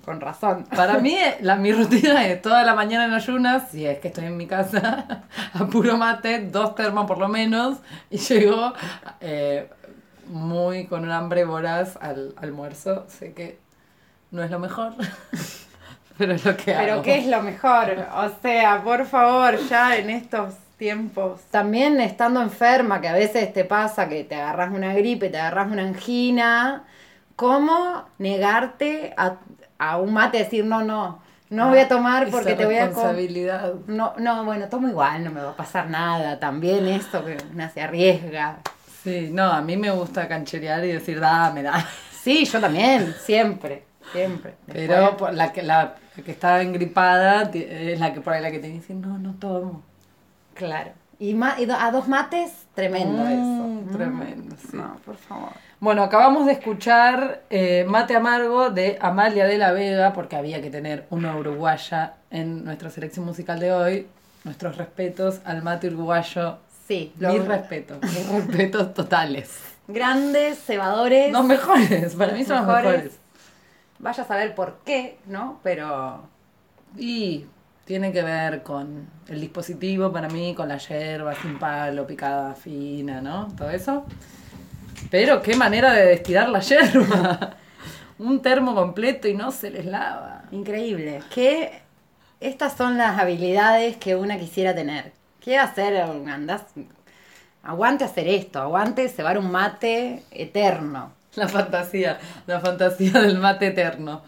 con 0.07 0.21
razón. 0.21 0.63
Para 0.73 0.99
mí, 0.99 1.17
la, 1.41 1.57
mi 1.57 1.73
rutina 1.73 2.25
es 2.27 2.41
toda 2.41 2.63
la 2.63 2.73
mañana 2.73 3.05
en 3.05 3.13
ayunas, 3.13 3.71
si 3.71 3.85
es 3.85 3.99
que 3.99 4.07
estoy 4.07 4.23
en 4.25 4.37
mi 4.37 4.47
casa, 4.47 5.23
a 5.53 5.65
puro 5.65 5.97
mate, 5.97 6.47
dos 6.47 6.75
termos 6.75 7.05
por 7.05 7.17
lo 7.17 7.27
menos, 7.27 7.79
y 8.09 8.17
llego 8.17 8.71
eh, 9.19 9.69
muy 10.27 10.85
con 10.85 11.03
un 11.03 11.11
hambre 11.11 11.43
voraz 11.43 11.97
al 11.99 12.33
almuerzo. 12.37 13.05
Sé 13.09 13.33
que 13.33 13.59
no 14.31 14.43
es 14.43 14.49
lo 14.49 14.59
mejor, 14.59 14.93
pero 16.19 16.33
es 16.33 16.45
lo 16.45 16.55
que 16.57 16.73
hago. 16.73 16.83
Pero 16.85 17.01
¿qué 17.01 17.19
es 17.19 17.27
lo 17.27 17.41
mejor? 17.41 18.07
O 18.15 18.29
sea, 18.41 18.81
por 18.83 19.05
favor, 19.05 19.57
ya 19.69 19.97
en 19.97 20.09
estos 20.09 20.55
tiempos. 20.77 21.41
También 21.51 21.99
estando 21.99 22.41
enferma, 22.41 23.01
que 23.01 23.07
a 23.07 23.13
veces 23.13 23.51
te 23.53 23.65
pasa 23.65 24.07
que 24.07 24.23
te 24.23 24.35
agarras 24.35 24.71
una 24.71 24.93
gripe, 24.93 25.29
te 25.29 25.37
agarras 25.39 25.71
una 25.71 25.81
angina, 25.83 26.83
¿cómo 27.35 28.05
negarte 28.19 29.13
a, 29.17 29.37
a 29.79 29.97
un 29.97 30.13
mate 30.13 30.39
decir 30.39 30.65
no, 30.65 30.83
no, 30.83 31.19
no 31.49 31.69
voy 31.69 31.79
a 31.79 31.87
tomar 31.87 32.23
Esa 32.23 32.31
porque 32.31 32.53
te 32.53 32.65
voy 32.65 32.75
a... 32.77 32.85
responsabilidad. 32.85 33.73
No, 33.87 34.13
no, 34.17 34.43
bueno, 34.45 34.67
tomo 34.69 34.87
igual, 34.87 35.23
no 35.23 35.31
me 35.31 35.41
va 35.41 35.51
a 35.51 35.55
pasar 35.55 35.89
nada. 35.89 36.39
También 36.39 36.87
esto 36.87 37.23
que 37.25 37.37
una 37.53 37.69
se 37.69 37.81
arriesga. 37.81 38.57
Sí, 39.03 39.29
no, 39.31 39.45
a 39.51 39.61
mí 39.61 39.77
me 39.77 39.89
gusta 39.91 40.27
cancherear 40.27 40.83
y 40.83 40.91
decir, 40.91 41.19
dame, 41.19 41.63
dame. 41.63 41.85
Sí, 42.11 42.43
yo 42.45 42.59
también, 42.59 43.15
siempre, 43.23 43.85
siempre. 44.11 44.55
Pero 44.71 45.01
Después- 45.01 45.33
la 45.33 45.53
que, 45.53 45.63
la, 45.63 45.95
la 46.17 46.23
que 46.23 46.31
está 46.31 46.61
engripada 46.61 47.43
es 47.53 47.99
la 47.99 48.13
que 48.13 48.21
por 48.21 48.33
ahí 48.33 48.41
la 48.41 48.51
que 48.51 48.59
te 48.59 48.67
dice, 48.67 48.93
no, 48.93 49.17
no 49.17 49.33
tomo. 49.35 49.83
Claro. 50.53 50.91
Y, 51.19 51.33
ma- 51.33 51.55
y 51.59 51.65
do- 51.65 51.75
a 51.79 51.91
dos 51.91 52.07
mates, 52.07 52.51
tremendo 52.75 53.23
Mm, 53.23 53.87
eso. 53.87 53.97
tremendo, 53.97 54.55
sí. 54.59 54.77
No, 54.77 54.97
por 55.05 55.15
favor. 55.17 55.49
Bueno, 55.79 56.03
acabamos 56.03 56.45
de 56.47 56.53
escuchar 56.53 57.43
eh, 57.49 57.85
Mate 57.87 58.15
Amargo 58.15 58.69
de 58.71 58.97
Amalia 59.01 59.45
de 59.45 59.57
la 59.57 59.71
Vega, 59.71 60.13
porque 60.13 60.35
había 60.35 60.61
que 60.61 60.69
tener 60.69 61.05
una 61.09 61.35
uruguaya 61.35 62.13
en 62.31 62.63
nuestra 62.65 62.89
selección 62.89 63.25
musical 63.25 63.59
de 63.59 63.71
hoy. 63.71 64.07
Nuestros 64.43 64.77
respetos 64.77 65.39
al 65.45 65.61
mate 65.61 65.87
uruguayo. 65.87 66.57
Sí, 66.87 67.11
Mis 67.19 67.45
respetos, 67.45 68.01
mis 68.01 68.29
respetos 68.47 68.93
totales. 68.93 69.59
grandes 69.87 70.57
cebadores. 70.63 71.31
Los 71.31 71.45
mejores, 71.45 72.15
para 72.15 72.33
mí 72.33 72.43
son 72.45 72.57
los 72.57 72.67
mejores. 72.67 73.19
Vaya 73.99 74.23
a 74.23 74.27
saber 74.27 74.55
por 74.55 74.79
qué, 74.85 75.17
¿no? 75.25 75.59
Pero 75.63 76.29
Y 76.97 77.45
tiene 77.85 78.11
que 78.11 78.21
ver 78.23 78.63
con 78.63 79.07
el 79.27 79.41
dispositivo, 79.41 80.11
para 80.11 80.27
mí, 80.29 80.53
con 80.55 80.67
la 80.67 80.77
yerba 80.77 81.33
sin 81.35 81.57
palo, 81.57 82.05
picada 82.05 82.53
fina, 82.53 83.21
¿no? 83.21 83.47
Todo 83.55 83.69
eso. 83.69 84.05
Pero 85.09 85.41
qué 85.41 85.55
manera 85.55 85.93
de 85.93 86.05
destilar 86.05 86.49
la 86.49 86.59
yerba. 86.59 87.55
Un 88.19 88.41
termo 88.41 88.73
completo 88.75 89.27
y 89.27 89.33
no 89.35 89.51
se 89.51 89.69
les 89.69 89.85
lava. 89.85 90.43
increíble. 90.51 91.21
Que 91.33 91.81
estas 92.39 92.75
son 92.75 92.97
las 92.97 93.19
habilidades 93.19 93.97
que 93.97 94.15
una 94.15 94.37
quisiera 94.39 94.73
tener. 94.75 95.13
¿Qué 95.39 95.57
hacer? 95.57 95.95
Andás, 96.01 96.63
aguante 97.63 98.03
hacer 98.03 98.27
esto, 98.27 98.59
aguante 98.59 99.07
cebar 99.09 99.37
un 99.37 99.51
mate 99.51 100.23
eterno. 100.31 101.11
La 101.35 101.47
fantasía, 101.47 102.19
la 102.47 102.59
fantasía 102.59 103.21
del 103.21 103.37
mate 103.37 103.67
eterno. 103.67 104.21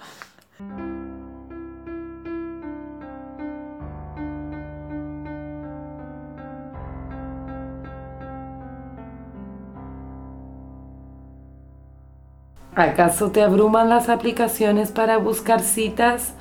¿Acaso 12.76 13.32
te 13.32 13.42
abruman 13.42 13.90
las 13.90 14.08
aplicaciones 14.08 14.92
para 14.92 15.18
buscar 15.18 15.60
citas? 15.60 16.34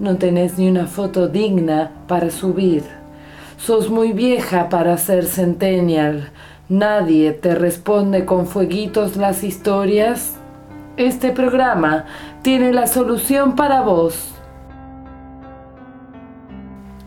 No 0.00 0.16
tenés 0.16 0.58
ni 0.58 0.68
una 0.68 0.86
foto 0.86 1.28
digna 1.28 1.92
para 2.08 2.30
subir. 2.30 2.82
Sos 3.58 3.90
muy 3.90 4.12
vieja 4.12 4.68
para 4.68 4.98
ser 4.98 5.24
centennial. 5.24 6.32
Nadie 6.70 7.32
te 7.32 7.54
responde 7.54 8.24
con 8.24 8.46
fueguitos 8.46 9.16
las 9.16 9.44
historias. 9.44 10.36
Este 10.96 11.30
programa 11.30 12.06
tiene 12.40 12.72
la 12.72 12.86
solución 12.86 13.54
para 13.54 13.82
vos. 13.82 14.30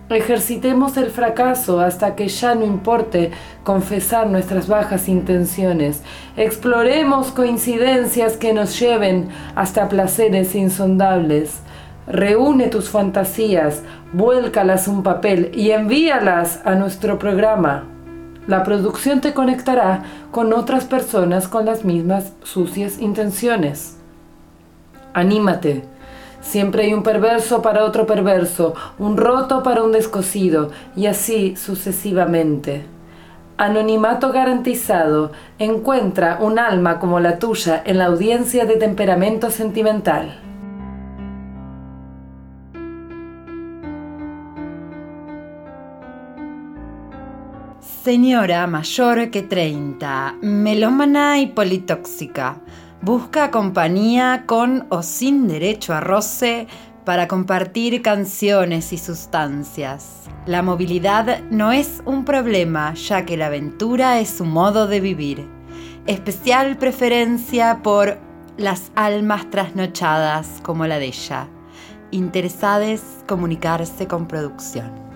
Ejercitemos 0.10 0.96
el 0.98 1.10
fracaso 1.10 1.82
hasta 1.82 2.16
que 2.16 2.28
ya 2.28 2.54
no 2.54 2.66
importe 2.66 3.32
confesar 3.64 4.28
nuestras 4.28 4.68
bajas 4.68 5.10
intenciones. 5.10 6.04
Exploremos 6.38 7.32
coincidencias 7.32 8.38
que 8.38 8.54
nos 8.54 8.80
lleven 8.80 9.30
hasta 9.56 9.90
placeres 9.90 10.54
insondables. 10.54 11.62
Reúne 12.06 12.68
tus 12.68 12.90
fantasías, 12.90 13.82
vuélcalas 14.14 14.88
un 14.88 15.02
papel 15.02 15.50
y 15.56 15.72
envíalas 15.72 16.62
a 16.64 16.76
nuestro 16.76 17.18
programa. 17.18 17.97
La 18.48 18.64
producción 18.64 19.20
te 19.20 19.34
conectará 19.34 20.04
con 20.32 20.54
otras 20.54 20.86
personas 20.86 21.50
con 21.50 21.66
las 21.66 21.84
mismas 21.84 22.32
sucias 22.44 23.00
intenciones. 23.00 23.98
Anímate. 25.14 25.84
Siempre 26.40 26.84
hay 26.84 26.94
un 26.94 27.04
perverso 27.04 27.62
para 27.62 27.84
otro 27.84 28.06
perverso, 28.06 28.74
un 29.00 29.18
roto 29.18 29.64
para 29.64 29.84
un 29.84 29.92
descosido, 29.92 30.72
y 30.96 31.08
así 31.08 31.58
sucesivamente. 31.58 32.86
Anonimato 33.58 34.32
garantizado. 34.32 35.34
Encuentra 35.60 36.38
un 36.40 36.58
alma 36.58 37.00
como 37.00 37.20
la 37.20 37.40
tuya 37.40 37.82
en 37.86 37.98
la 37.98 38.06
audiencia 38.06 38.66
de 38.66 38.78
temperamento 38.78 39.52
sentimental. 39.52 40.47
Señora 48.08 48.66
mayor 48.68 49.32
que 49.32 49.42
30, 49.42 50.38
melómana 50.42 51.42
y 51.42 51.48
politóxica, 51.48 52.62
busca 53.02 53.52
compañía 53.52 54.46
con 54.46 54.88
o 54.88 55.04
sin 55.04 55.46
derecho 55.46 55.94
a 55.94 56.00
roce 56.00 56.68
para 57.04 57.28
compartir 57.28 58.02
canciones 58.02 58.94
y 58.94 58.98
sustancias. 58.98 60.22
La 60.46 60.62
movilidad 60.62 61.42
no 61.52 61.74
es 61.74 62.02
un 62.06 62.24
problema, 62.24 62.94
ya 62.94 63.26
que 63.26 63.36
la 63.36 63.48
aventura 63.48 64.22
es 64.22 64.30
su 64.30 64.46
modo 64.46 64.88
de 64.88 65.02
vivir. 65.02 65.46
Especial 66.06 66.78
preferencia 66.78 67.82
por 67.84 68.20
las 68.56 68.90
almas 68.96 69.50
trasnochadas 69.50 70.62
como 70.64 70.88
la 70.88 70.98
de 70.98 71.08
ella. 71.08 71.50
Interesades 72.12 73.02
comunicarse 73.28 74.08
con 74.08 74.30
producción. 74.30 75.07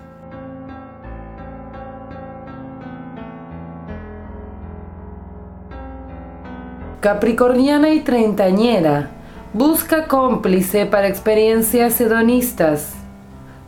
Capricorniana 7.02 7.90
y 7.90 7.98
treintañera, 7.98 9.10
busca 9.54 10.06
cómplice 10.06 10.86
para 10.86 11.08
experiencias 11.08 12.00
hedonistas, 12.00 12.94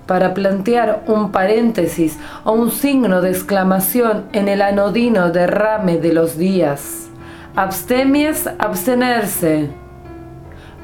para 0.06 0.34
plantear 0.34 1.02
un 1.08 1.32
paréntesis 1.32 2.16
o 2.44 2.52
un 2.52 2.70
signo 2.70 3.22
de 3.22 3.30
exclamación 3.30 4.26
en 4.32 4.46
el 4.46 4.62
anodino 4.62 5.32
derrame 5.32 5.96
de 5.96 6.12
los 6.12 6.38
días. 6.38 7.08
Abstemias, 7.56 8.48
abstenerse. 8.60 9.68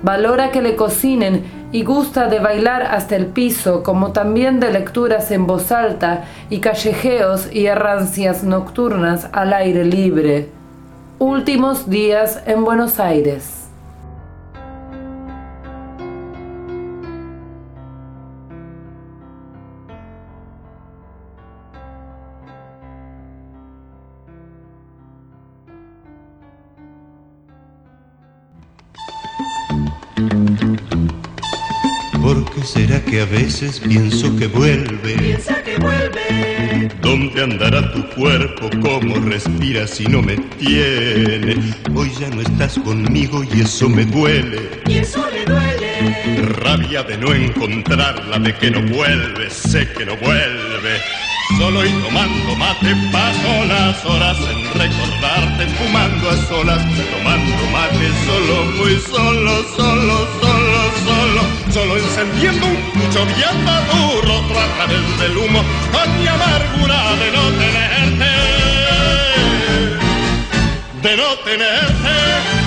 Valora 0.03 0.51
que 0.51 0.61
le 0.61 0.75
cocinen 0.75 1.45
y 1.71 1.85
gusta 1.85 2.27
de 2.27 2.41
bailar 2.41 2.83
hasta 2.83 3.15
el 3.15 3.27
piso, 3.27 3.85
como 3.85 4.11
también 4.11 4.59
de 4.59 4.73
lecturas 4.73 5.31
en 5.31 5.47
voz 5.47 5.71
alta 5.71 6.25
y 6.49 6.59
callejeos 6.59 7.49
y 7.53 7.67
errancias 7.67 8.43
nocturnas 8.43 9.29
al 9.31 9.53
aire 9.53 9.85
libre 9.85 10.60
últimos 11.21 11.89
días 11.89 12.43
en 12.47 12.65
Buenos 12.65 12.99
Aires. 12.99 13.60
¿Por 32.23 32.45
qué 32.51 32.63
será 32.63 33.03
que 33.03 33.23
a 33.23 33.25
veces 33.25 33.81
pienso 33.81 34.37
que 34.37 34.47
vuelve? 34.47 35.15
Piensa 35.15 35.63
que 35.63 35.77
vuelve. 35.79 36.89
¿Dónde 37.01 37.43
andará 37.43 37.93
tu 37.93 38.07
cuerpo? 38.11 38.69
¿Cómo 38.83 39.15
respira 39.21 39.87
si 39.87 40.05
no 40.05 40.21
me 40.21 40.37
tiene? 40.59 41.57
Hoy 41.95 42.11
ya 42.21 42.29
no 42.29 42.43
estás 42.43 42.79
conmigo 42.79 43.43
y 43.43 43.63
eso 43.63 43.89
me 43.89 44.05
duele. 44.05 44.83
Y 44.87 44.99
eso 44.99 45.25
le 45.31 45.45
duele. 45.47 46.51
Rabia 46.63 47.03
de 47.03 47.17
no 47.17 47.33
encontrarla, 47.35 48.39
de 48.39 48.55
que 48.55 48.71
no 48.71 48.83
vuelve, 48.95 49.49
sé 49.49 49.89
que 49.93 50.05
no 50.05 50.17
vuelve. 50.19 51.01
Solo 51.59 51.85
y 51.85 51.91
tomando 51.91 52.57
mate 52.57 52.95
paso 53.11 53.65
las 53.67 54.05
horas 54.05 54.39
en 54.39 54.65
recordarte, 54.79 55.67
fumando 55.79 56.31
a 56.31 56.37
solas, 56.47 56.83
tomando 57.13 57.57
mate 57.73 58.09
solo, 58.25 58.65
muy 58.77 59.01
solo, 59.01 59.65
solo, 59.77 60.29
solo, 60.41 60.80
solo, 61.11 61.43
solo 61.73 61.97
encendiendo 61.97 62.67
un 62.67 62.77
pucho 62.93 63.25
viendo 63.27 63.73
tu 63.91 64.21
rostro 64.23 64.61
a 64.61 64.69
través 64.77 65.19
del 65.19 65.37
humo, 65.37 65.63
con 65.93 66.19
mi 66.19 66.27
amargura 66.27 67.17
de 67.17 67.31
no 67.33 67.45
tenerte, 67.59 68.31
de 71.03 71.17
no 71.17 71.29
tenerte. 71.45 72.60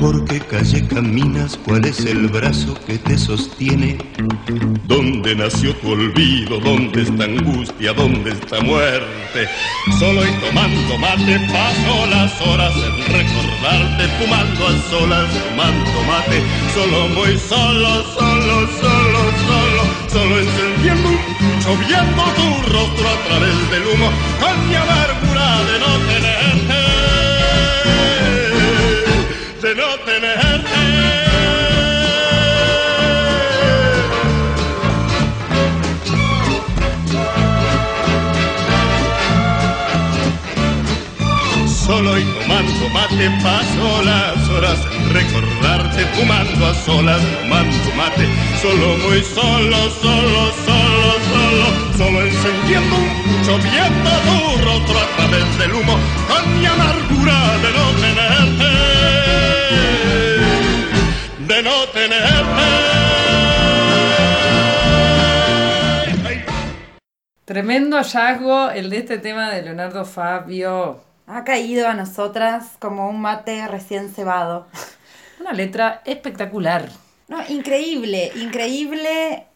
¿Por 0.00 0.24
qué 0.24 0.40
calle 0.40 0.88
caminas? 0.88 1.58
¿Cuál 1.58 1.84
es 1.84 2.00
el 2.06 2.28
brazo 2.28 2.74
que 2.86 2.96
te 2.98 3.18
sostiene? 3.18 3.98
¿Dónde 4.86 5.36
nació 5.36 5.76
tu 5.76 5.90
olvido? 5.90 6.58
¿Dónde 6.58 7.02
está 7.02 7.24
angustia? 7.24 7.92
¿Dónde 7.92 8.30
está 8.30 8.62
muerte? 8.62 9.46
Solo 9.98 10.24
y 10.24 10.32
tomando 10.40 10.96
mate 10.96 11.38
paso 11.52 12.06
las 12.06 12.40
horas 12.40 12.72
en 12.76 13.12
recordarte, 13.12 14.08
fumando 14.18 14.68
a 14.68 14.90
solas, 14.90 15.28
tomando 15.44 16.02
mate, 16.08 16.42
solo 16.72 17.08
muy 17.08 17.38
solo, 17.38 18.02
solo, 18.14 18.68
solo, 18.80 19.20
solo, 19.46 19.82
solo 20.08 20.38
encendiendo 20.40 21.08
un 21.10 21.18
pucho, 21.36 21.76
viendo 21.86 22.22
tu 22.36 22.72
rostro 22.72 23.06
a 23.06 23.28
través 23.28 23.70
del 23.70 23.82
humo, 23.82 24.10
con 24.40 24.66
mi 24.66 24.74
amargura 24.76 25.64
de 25.64 25.78
no 25.78 25.98
tenerte 26.06 26.89
de 29.70 29.76
no 29.76 29.96
tenerte. 30.04 30.80
Solo 41.86 42.18
y 42.18 42.24
tomando 42.24 42.88
mate 42.92 43.30
paso 43.42 44.02
las 44.02 44.48
horas 44.48 44.78
en 44.92 45.14
recordarte, 45.14 46.04
fumando 46.14 46.66
a 46.66 46.74
solas, 46.74 47.20
tomando 47.42 47.94
mate, 47.96 48.28
solo 48.60 48.96
muy 48.98 49.22
solo, 49.22 49.76
solo, 50.02 50.52
solo, 50.66 51.10
solo, 51.30 51.96
solo 51.96 52.22
encendiendo 52.22 52.96
un 52.96 53.08
pucho, 53.22 53.58
viendo 53.58 54.10
tu 54.26 54.64
rostro 54.64 54.98
a 54.98 55.16
través 55.16 55.58
del 55.58 55.74
humo, 55.74 55.96
con 56.28 56.58
mi 56.58 56.66
amargura 56.66 57.58
de 57.58 57.72
no 57.72 57.90
tenerte 58.00 59.09
de 61.46 61.62
no 61.62 61.86
tenerte. 61.88 62.30
Tremendo 67.44 67.96
hallazgo 67.96 68.70
el 68.70 68.90
de 68.90 68.98
este 68.98 69.18
tema 69.18 69.50
de 69.50 69.62
Leonardo 69.62 70.04
Fabio. 70.04 71.00
Ha 71.26 71.42
caído 71.42 71.88
a 71.88 71.94
nosotras 71.94 72.76
como 72.78 73.08
un 73.08 73.20
mate 73.20 73.66
recién 73.66 74.08
cebado. 74.08 74.68
Una 75.40 75.52
letra 75.52 76.00
espectacular. 76.04 76.88
No, 77.26 77.38
increíble, 77.48 78.30
increíble. 78.36 79.46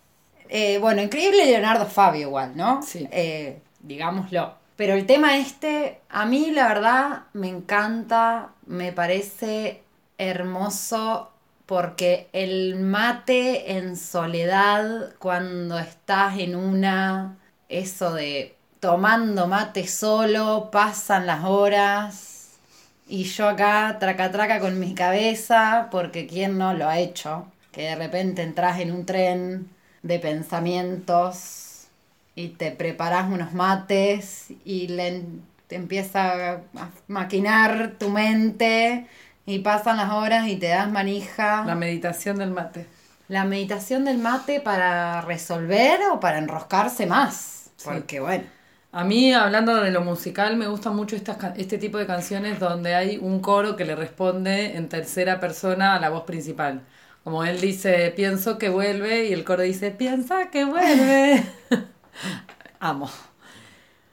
eh, 0.48 0.78
bueno, 0.78 1.02
increíble 1.02 1.46
Leonardo 1.46 1.86
Fabio 1.86 2.22
igual, 2.22 2.56
¿no? 2.56 2.82
Sí. 2.82 3.08
Eh, 3.12 3.60
digámoslo. 3.80 4.54
Pero 4.76 4.94
el 4.94 5.06
tema 5.06 5.36
este, 5.36 6.00
a 6.10 6.26
mí 6.26 6.50
la 6.50 6.66
verdad 6.66 7.22
me 7.32 7.48
encanta, 7.48 8.48
me 8.66 8.90
parece 8.92 9.83
hermoso 10.18 11.30
porque 11.66 12.28
el 12.32 12.76
mate 12.76 13.72
en 13.76 13.96
soledad, 13.96 15.14
cuando 15.18 15.78
estás 15.78 16.38
en 16.38 16.56
una, 16.56 17.38
eso 17.68 18.12
de 18.14 18.56
tomando 18.80 19.46
mate 19.46 19.86
solo, 19.88 20.70
pasan 20.70 21.26
las 21.26 21.44
horas 21.44 22.58
y 23.06 23.24
yo 23.24 23.48
acá 23.48 23.96
traca 24.00 24.30
traca 24.30 24.60
con 24.60 24.78
mi 24.78 24.94
cabeza, 24.94 25.88
porque 25.90 26.26
quién 26.26 26.58
no 26.58 26.74
lo 26.74 26.88
ha 26.88 26.98
hecho. 26.98 27.46
que 27.72 27.82
de 27.82 27.96
repente 27.96 28.42
entras 28.42 28.78
en 28.80 28.92
un 28.92 29.04
tren 29.06 29.68
de 30.02 30.18
pensamientos 30.20 31.88
y 32.36 32.48
te 32.50 32.70
preparas 32.72 33.30
unos 33.30 33.52
mates 33.52 34.52
y 34.64 34.88
le, 34.88 35.24
te 35.66 35.76
empieza 35.76 36.52
a 36.54 36.90
maquinar 37.08 37.94
tu 37.98 38.10
mente 38.10 39.06
y 39.46 39.60
pasan 39.60 39.96
las 39.96 40.10
horas 40.12 40.48
y 40.48 40.56
te 40.56 40.68
das 40.68 40.90
manija. 40.90 41.64
La 41.64 41.74
meditación 41.74 42.38
del 42.38 42.50
mate. 42.50 42.86
La 43.28 43.44
meditación 43.44 44.04
del 44.04 44.18
mate 44.18 44.60
para 44.60 45.20
resolver 45.22 46.00
o 46.12 46.20
para 46.20 46.38
enroscarse 46.38 47.06
más. 47.06 47.70
Porque 47.82 48.20
bueno, 48.20 48.44
A 48.92 49.04
mí, 49.04 49.32
hablando 49.34 49.74
de 49.82 49.90
lo 49.90 50.02
musical, 50.02 50.56
me 50.56 50.68
gustan 50.68 50.94
mucho 50.96 51.16
estas, 51.16 51.38
este 51.58 51.78
tipo 51.78 51.98
de 51.98 52.06
canciones 52.06 52.60
donde 52.60 52.94
hay 52.94 53.18
un 53.18 53.40
coro 53.40 53.76
que 53.76 53.84
le 53.84 53.96
responde 53.96 54.76
en 54.76 54.88
tercera 54.88 55.40
persona 55.40 55.96
a 55.96 56.00
la 56.00 56.10
voz 56.10 56.24
principal. 56.24 56.86
Como 57.24 57.44
él 57.44 57.60
dice, 57.60 58.12
pienso 58.16 58.58
que 58.58 58.68
vuelve, 58.68 59.26
y 59.26 59.32
el 59.32 59.44
coro 59.44 59.62
dice, 59.62 59.90
piensa 59.90 60.50
que 60.50 60.64
vuelve. 60.64 61.44
Amo. 62.80 63.10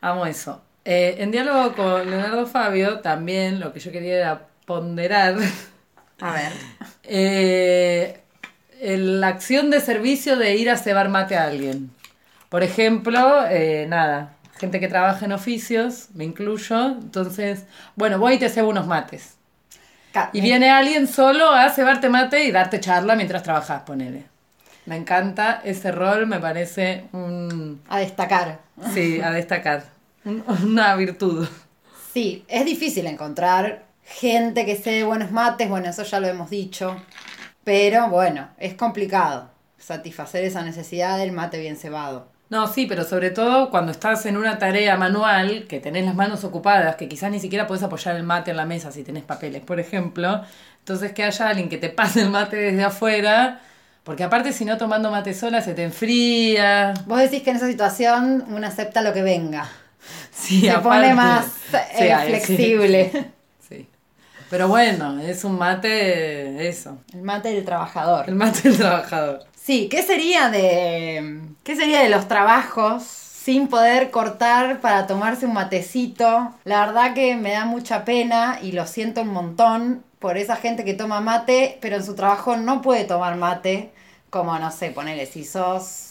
Amo 0.01 0.25
eso. 0.25 0.63
Eh, 0.83 1.17
en 1.19 1.31
diálogo 1.31 1.75
con 1.75 2.09
Leonardo 2.09 2.47
Fabio, 2.47 3.01
también 3.01 3.59
lo 3.59 3.71
que 3.73 3.79
yo 3.79 3.91
quería 3.91 4.15
era 4.17 4.47
ponderar 4.65 5.35
a 6.19 6.33
ver. 6.33 6.51
eh, 7.03 8.21
la 8.81 9.27
acción 9.27 9.69
de 9.69 9.79
servicio 9.79 10.37
de 10.37 10.55
ir 10.55 10.69
a 10.69 10.77
cebar 10.77 11.09
mate 11.09 11.35
a 11.37 11.45
alguien. 11.45 11.91
Por 12.49 12.63
ejemplo, 12.63 13.45
eh, 13.49 13.85
nada, 13.87 14.35
gente 14.59 14.79
que 14.79 14.87
trabaja 14.87 15.25
en 15.25 15.31
oficios, 15.31 16.09
me 16.13 16.23
incluyo, 16.25 16.87
entonces, 16.87 17.65
bueno, 17.95 18.19
voy 18.19 18.33
y 18.35 18.39
te 18.39 18.49
cebo 18.49 18.69
unos 18.69 18.87
mates. 18.87 19.35
Y 20.33 20.41
viene 20.41 20.69
alguien 20.69 21.07
solo 21.07 21.49
a 21.51 21.69
cebarte 21.69 22.09
mate 22.09 22.43
y 22.43 22.51
darte 22.51 22.81
charla 22.81 23.15
mientras 23.15 23.43
trabajas, 23.43 23.83
ponele. 23.83 24.25
Me 24.85 24.97
encanta 24.97 25.61
ese 25.63 25.91
rol, 25.91 26.27
me 26.27 26.39
parece 26.39 27.05
un... 27.13 27.81
A 27.87 27.99
destacar. 27.99 28.59
Sí, 28.93 29.21
a 29.21 29.31
destacar. 29.31 29.85
Un- 30.25 30.43
una 30.63 30.95
virtud. 30.95 31.47
Sí, 32.13 32.43
es 32.49 32.65
difícil 32.65 33.05
encontrar 33.07 33.83
gente 34.05 34.65
que 34.65 34.75
se 34.75 35.03
buenos 35.03 35.31
mates, 35.31 35.69
bueno, 35.69 35.89
eso 35.89 36.03
ya 36.03 36.19
lo 36.19 36.27
hemos 36.27 36.49
dicho, 36.49 36.95
pero 37.63 38.09
bueno, 38.09 38.49
es 38.57 38.73
complicado 38.73 39.49
satisfacer 39.77 40.43
esa 40.43 40.63
necesidad 40.63 41.17
del 41.17 41.31
mate 41.31 41.59
bien 41.59 41.77
cebado. 41.77 42.27
No, 42.49 42.67
sí, 42.67 42.85
pero 42.85 43.05
sobre 43.05 43.29
todo 43.31 43.69
cuando 43.69 43.93
estás 43.93 44.25
en 44.25 44.35
una 44.35 44.57
tarea 44.57 44.97
manual, 44.97 45.67
que 45.69 45.79
tenés 45.79 46.05
las 46.05 46.15
manos 46.15 46.43
ocupadas, 46.43 46.97
que 46.97 47.07
quizás 47.07 47.31
ni 47.31 47.39
siquiera 47.39 47.65
puedes 47.65 47.81
apoyar 47.81 48.17
el 48.17 48.23
mate 48.23 48.51
en 48.51 48.57
la 48.57 48.65
mesa 48.65 48.91
si 48.91 49.03
tenés 49.03 49.23
papeles, 49.23 49.61
por 49.61 49.79
ejemplo. 49.79 50.41
Entonces 50.79 51.13
que 51.13 51.23
haya 51.23 51.47
alguien 51.47 51.69
que 51.69 51.77
te 51.77 51.89
pase 51.89 52.21
el 52.21 52.29
mate 52.29 52.57
desde 52.57 52.83
afuera, 52.83 53.61
porque 54.03 54.23
aparte 54.25 54.51
si 54.51 54.65
no 54.65 54.77
tomando 54.77 55.09
mate 55.11 55.33
sola 55.33 55.61
se 55.61 55.73
te 55.73 55.83
enfría. 55.83 56.93
Vos 57.05 57.19
decís 57.19 57.41
que 57.41 57.51
en 57.51 57.55
esa 57.55 57.67
situación 57.67 58.43
uno 58.49 58.67
acepta 58.67 59.01
lo 59.01 59.13
que 59.13 59.21
venga. 59.21 59.69
Sí, 60.31 60.61
Se 60.61 60.71
pone 60.79 61.11
aparte. 61.11 61.13
más 61.13 61.45
Sí, 61.45 62.03
eh, 62.03 62.17
flexible. 62.27 63.31
Pero 64.51 64.67
bueno, 64.67 65.17
es 65.21 65.45
un 65.45 65.57
mate, 65.57 66.67
eso. 66.67 66.97
El 67.13 67.21
mate 67.21 67.53
del 67.53 67.63
trabajador. 67.63 68.25
El 68.27 68.35
mate 68.35 68.63
del 68.63 68.77
trabajador. 68.77 69.45
Sí, 69.55 69.87
¿qué 69.87 70.03
sería 70.03 70.49
de 70.49 71.39
qué 71.63 71.75
sería 71.77 72.01
de 72.01 72.09
los 72.09 72.27
trabajos 72.27 73.03
sin 73.03 73.69
poder 73.69 74.11
cortar 74.11 74.81
para 74.81 75.07
tomarse 75.07 75.45
un 75.45 75.53
matecito? 75.53 76.53
La 76.65 76.85
verdad 76.85 77.13
que 77.13 77.37
me 77.37 77.53
da 77.53 77.63
mucha 77.63 78.03
pena 78.03 78.59
y 78.61 78.73
lo 78.73 78.85
siento 78.87 79.21
un 79.21 79.29
montón 79.29 80.03
por 80.19 80.37
esa 80.37 80.57
gente 80.57 80.83
que 80.83 80.95
toma 80.95 81.21
mate, 81.21 81.77
pero 81.79 81.95
en 81.95 82.03
su 82.03 82.15
trabajo 82.15 82.57
no 82.57 82.81
puede 82.81 83.05
tomar 83.05 83.37
mate, 83.37 83.93
como 84.29 84.59
no 84.59 84.69
sé, 84.69 84.89
ponele 84.91 85.27
si 85.27 85.45
sos 85.45 86.10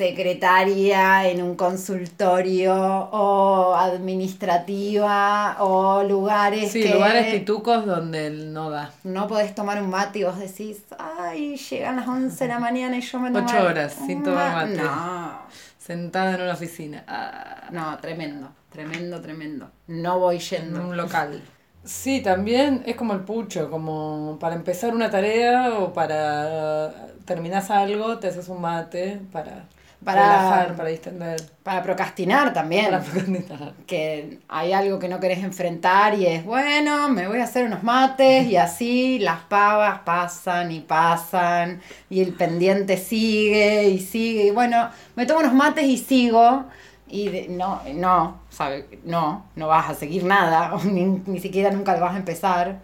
secretaria 0.00 1.28
en 1.28 1.42
un 1.42 1.56
consultorio 1.56 2.74
o 2.74 3.74
administrativa 3.76 5.56
o 5.60 6.02
lugares 6.02 6.72
Sí, 6.72 6.82
que 6.82 6.94
lugares 6.94 7.34
pitucos 7.34 7.84
donde 7.84 8.26
él 8.28 8.52
no 8.52 8.70
da. 8.70 8.90
no 9.04 9.26
podés 9.28 9.54
tomar 9.54 9.82
un 9.82 9.90
mate 9.90 10.20
y 10.20 10.24
vos 10.24 10.38
decís, 10.38 10.78
ay, 10.98 11.56
llegan 11.56 11.96
las 11.96 12.08
11 12.08 12.44
de 12.44 12.48
la 12.48 12.58
mañana 12.58 12.96
y 12.96 13.02
yo 13.02 13.18
me 13.20 13.30
tomo 13.30 13.46
Ocho 13.46 13.62
horas 13.62 13.92
sin 14.06 14.22
tomar 14.22 14.52
ma-". 14.52 14.64
mate. 14.66 14.82
No, 14.82 15.38
Sentada 15.78 16.34
en 16.36 16.40
una 16.42 16.52
oficina. 16.54 17.04
Ah. 17.06 17.68
no, 17.70 17.98
tremendo, 17.98 18.48
tremendo, 18.70 19.20
tremendo. 19.20 19.70
No 19.88 20.18
voy 20.18 20.36
en 20.36 20.40
yendo. 20.42 20.80
un 20.80 20.96
local. 20.96 21.42
Sí, 21.84 22.20
también 22.22 22.82
es 22.86 22.94
como 22.96 23.12
el 23.14 23.20
pucho, 23.20 23.70
como 23.70 24.38
para 24.40 24.54
empezar 24.54 24.94
una 24.94 25.10
tarea 25.10 25.74
o 25.78 25.92
para 25.92 26.90
terminar 27.24 27.62
algo, 27.70 28.18
te 28.18 28.28
haces 28.28 28.48
un 28.48 28.60
mate 28.60 29.20
para, 29.32 29.64
Para- 30.04 30.22
relajar, 30.22 30.76
para 30.76 30.88
distender, 30.88 31.40
Para 31.62 31.82
procrastinar 31.82 32.52
también. 32.54 32.86
para 32.86 33.00
procrastinar. 33.02 33.74
Que 33.86 34.38
hay 34.48 34.72
algo 34.72 34.98
que 34.98 35.08
no 35.08 35.20
querés 35.20 35.40
enfrentar 35.44 36.14
y 36.14 36.26
es, 36.26 36.44
bueno, 36.44 37.08
me 37.10 37.28
voy 37.28 37.38
a 37.40 37.44
hacer 37.44 37.66
unos 37.66 37.82
mates 37.82 38.46
y 38.46 38.56
así 38.56 39.18
las 39.18 39.40
pavas 39.42 40.00
pasan 40.00 40.72
y 40.72 40.80
pasan 40.80 41.80
y 42.08 42.22
el 42.22 42.32
pendiente 42.32 42.96
sigue 42.96 43.88
y 43.90 43.98
sigue. 43.98 44.44
Y 44.46 44.50
bueno, 44.52 44.88
me 45.16 45.26
tomo 45.26 45.40
unos 45.40 45.52
mates 45.54 45.84
y 45.84 45.98
sigo. 45.98 46.64
Y 47.06 47.28
de- 47.28 47.48
no, 47.48 47.82
no, 47.94 48.40
sabe, 48.50 49.00
no, 49.04 49.44
no 49.56 49.66
vas 49.68 49.90
a 49.90 49.94
seguir 49.94 50.24
nada, 50.24 50.72
ni, 50.84 51.04
ni 51.04 51.40
siquiera 51.40 51.70
nunca 51.72 51.94
lo 51.94 52.00
vas 52.00 52.14
a 52.14 52.18
empezar. 52.18 52.78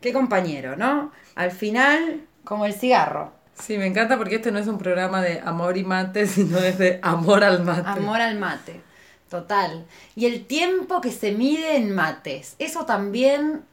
Qué 0.00 0.12
compañero, 0.12 0.74
¿no? 0.76 1.12
Al 1.36 1.52
final, 1.52 2.22
como 2.44 2.66
el 2.66 2.74
cigarro, 2.74 3.30
Sí, 3.54 3.78
me 3.78 3.86
encanta 3.86 4.16
porque 4.18 4.36
este 4.36 4.50
no 4.52 4.58
es 4.58 4.66
un 4.66 4.78
programa 4.78 5.22
de 5.22 5.40
amor 5.40 5.76
y 5.76 5.84
mate, 5.84 6.26
sino 6.26 6.58
es 6.58 6.78
de 6.78 6.98
amor 7.02 7.44
al 7.44 7.62
mate. 7.64 8.00
amor 8.00 8.20
al 8.20 8.38
mate, 8.38 8.84
total. 9.28 9.86
Y 10.14 10.26
el 10.26 10.46
tiempo 10.46 11.00
que 11.00 11.12
se 11.12 11.32
mide 11.32 11.76
en 11.76 11.94
mates, 11.94 12.56
eso 12.58 12.84
también... 12.86 13.64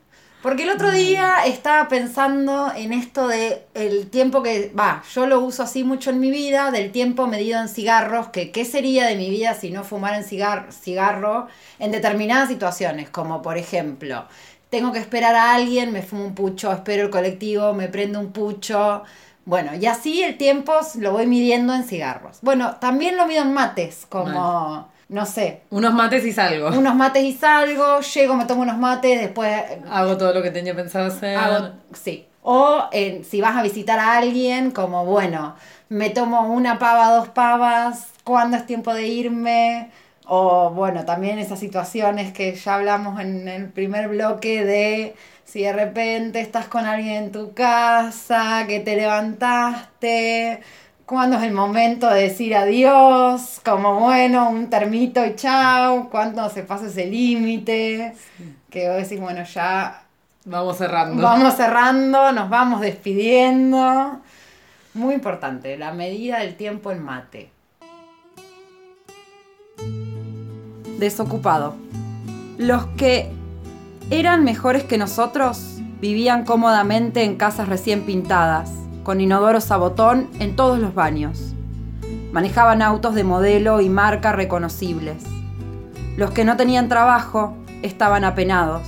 Porque 0.42 0.64
el 0.64 0.70
otro 0.70 0.90
día 0.92 1.46
estaba 1.46 1.90
pensando 1.90 2.72
en 2.74 2.94
esto 2.94 3.28
de 3.28 3.68
el 3.74 4.10
tiempo 4.10 4.42
que, 4.42 4.72
va, 4.74 5.04
yo 5.14 5.28
lo 5.28 5.42
uso 5.42 5.64
así 5.64 5.84
mucho 5.84 6.12
en 6.12 6.22
mi 6.22 6.32
vida, 6.32 6.72
del 6.72 6.94
tiempo 6.94 7.28
medido 7.28 7.60
en 7.60 7.68
cigarros, 7.68 8.30
que 8.30 8.50
qué 8.50 8.64
sería 8.64 9.06
de 9.06 9.18
mi 9.18 9.30
vida 9.30 9.54
si 9.54 9.70
no 9.70 9.84
fumara 9.84 10.16
en 10.18 10.24
cigar- 10.24 10.72
cigarro 10.72 11.48
en 11.78 11.92
determinadas 11.92 12.48
situaciones, 12.48 13.10
como 13.10 13.42
por 13.42 13.58
ejemplo, 13.58 14.28
tengo 14.70 14.94
que 14.94 15.00
esperar 15.00 15.36
a 15.36 15.56
alguien, 15.56 15.92
me 15.92 16.04
fumo 16.04 16.24
un 16.26 16.36
pucho, 16.36 16.72
espero 16.72 17.04
el 17.04 17.10
colectivo, 17.10 17.74
me 17.74 17.90
prendo 17.90 18.20
un 18.22 18.32
pucho. 18.32 19.04
Bueno, 19.46 19.74
y 19.76 19.86
así 19.88 20.22
el 20.24 20.38
tiempo 20.38 20.74
lo 21.00 21.12
voy 21.12 21.26
midiendo 21.28 21.74
en 21.74 21.84
cigarros. 21.84 22.38
Bueno, 22.42 22.76
también 22.76 23.18
lo 23.18 23.26
mido 23.26 23.42
en 23.42 23.54
mates, 23.54 24.06
como, 24.08 24.88
no 25.08 25.26
sé, 25.26 25.62
Unos 25.72 25.94
mates 25.94 26.24
y 26.26 26.32
salgo. 26.34 26.68
unos 26.70 26.96
mates 26.96 27.24
y 27.24 27.34
salgo, 27.34 28.00
llego, 28.02 28.36
me 28.36 28.46
tomo 28.46 28.62
unos 28.62 28.78
mates, 28.78 29.20
después 29.22 29.64
Hago 29.90 30.18
todo 30.18 30.34
lo 30.34 30.44
que 30.44 30.52
tenía 30.52 30.76
pensado 30.76 31.08
hacer. 31.08 31.36
hago, 31.36 31.70
sí. 31.94 32.26
O 32.42 32.84
eh, 32.92 33.24
si 33.30 33.42
vas 33.42 33.56
a 33.58 33.64
visitar 33.64 34.00
a 34.00 34.18
alguien, 34.18 34.72
como 34.72 35.06
bueno, 35.06 35.56
me 35.90 36.10
tomo 36.10 36.42
una 36.54 36.78
pava, 36.80 37.10
dos 37.12 37.30
pavas, 37.30 38.08
¿cuándo 38.24 38.56
es 38.58 38.66
tiempo 38.66 38.94
de 38.94 39.08
irme? 39.08 39.90
O 40.26 40.70
bueno, 40.70 41.06
también 41.06 41.40
esas 41.40 41.60
situaciones 41.60 42.32
que 42.32 42.54
ya 42.56 42.76
hablamos 42.76 43.20
en 43.20 43.48
el 43.48 43.68
primer 43.70 44.08
bloque 44.10 44.64
de 44.64 45.16
si 45.52 45.64
de 45.64 45.74
repente 45.74 46.42
estás 46.42 46.68
con 46.68 46.86
alguien 46.86 47.24
en 47.24 47.32
tu 47.32 47.54
casa, 47.54 48.66
que 48.68 48.80
te 48.82 48.96
levantaste, 48.96 50.62
cuándo 51.06 51.38
es 51.38 51.44
el 51.44 51.54
momento 51.54 52.08
de 52.10 52.24
decir 52.24 52.56
adiós, 52.56 53.60
como 53.66 54.00
bueno, 54.00 54.50
un 54.50 54.70
termito 54.70 55.26
y 55.26 55.36
chao, 55.36 56.10
cuándo 56.12 56.48
se 56.50 56.62
pasa 56.62 56.86
ese 56.86 57.08
límite, 57.08 58.14
que 58.70 58.90
vos 58.90 58.98
decís, 58.98 59.20
bueno, 59.20 59.44
ya 59.44 60.04
Vamos 60.46 60.78
cerrando. 60.78 61.22
Vamos 61.22 61.54
cerrando, 61.56 62.32
nos 62.32 62.50
vamos 62.50 62.82
despidiendo. 62.82 64.20
Muy 64.94 65.14
importante, 65.14 65.78
la 65.78 65.92
medida 65.94 66.40
del 66.40 66.56
tiempo 66.56 66.92
en 66.92 67.04
mate. 67.04 67.52
Desocupado. 70.98 71.76
Los 72.58 72.86
que 72.98 73.32
eran 74.12 74.44
mejores 74.44 74.84
que 74.84 74.98
nosotros 74.98 75.78
vivían 76.02 76.44
cómodamente 76.44 77.24
en 77.24 77.36
casas 77.36 77.70
recién 77.70 78.02
pintadas, 78.02 78.72
con 79.04 79.22
inodoros 79.22 79.70
a 79.70 79.78
botón 79.78 80.30
en 80.40 80.56
todos 80.56 80.80
los 80.80 80.96
baños. 80.96 81.54
Manejaban 82.32 82.82
autos 82.82 83.14
de 83.14 83.24
modelo 83.24 83.82
y 83.82 83.90
marca 83.90 84.32
reconocibles. 84.32 85.24
Los 86.18 86.32
que 86.32 86.44
no 86.44 86.58
tenían 86.58 86.90
trabajo 86.90 87.56
estaban 87.84 88.24
apenados, 88.24 88.82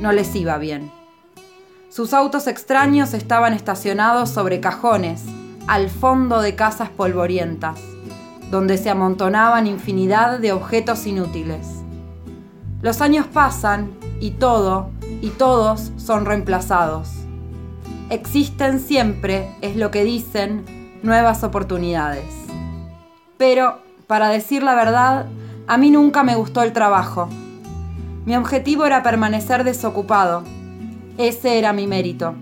no 0.00 0.12
les 0.12 0.34
iba 0.36 0.58
bien. 0.58 0.92
Sus 1.88 2.14
autos 2.14 2.46
extraños 2.46 3.14
estaban 3.14 3.54
estacionados 3.54 4.30
sobre 4.30 4.60
cajones, 4.60 5.24
al 5.66 5.90
fondo 5.90 6.40
de 6.40 6.54
casas 6.54 6.88
polvorientas, 6.88 7.80
donde 8.50 8.78
se 8.78 8.90
amontonaban 8.90 9.66
infinidad 9.66 10.38
de 10.38 10.52
objetos 10.52 11.06
inútiles. 11.06 11.66
Los 12.80 13.00
años 13.00 13.26
pasan 13.26 13.97
y 14.20 14.32
todo 14.32 14.90
y 15.20 15.30
todos 15.30 15.92
son 15.96 16.26
reemplazados. 16.26 17.10
Existen 18.10 18.80
siempre, 18.80 19.54
es 19.60 19.76
lo 19.76 19.90
que 19.90 20.04
dicen, 20.04 20.64
nuevas 21.02 21.44
oportunidades. 21.44 22.24
Pero, 23.36 23.78
para 24.06 24.28
decir 24.28 24.62
la 24.62 24.74
verdad, 24.74 25.26
a 25.66 25.76
mí 25.76 25.90
nunca 25.90 26.22
me 26.22 26.34
gustó 26.34 26.62
el 26.62 26.72
trabajo. 26.72 27.28
Mi 28.24 28.36
objetivo 28.36 28.86
era 28.86 29.02
permanecer 29.02 29.64
desocupado. 29.64 30.42
Ese 31.18 31.58
era 31.58 31.72
mi 31.72 31.86
mérito. 31.86 32.34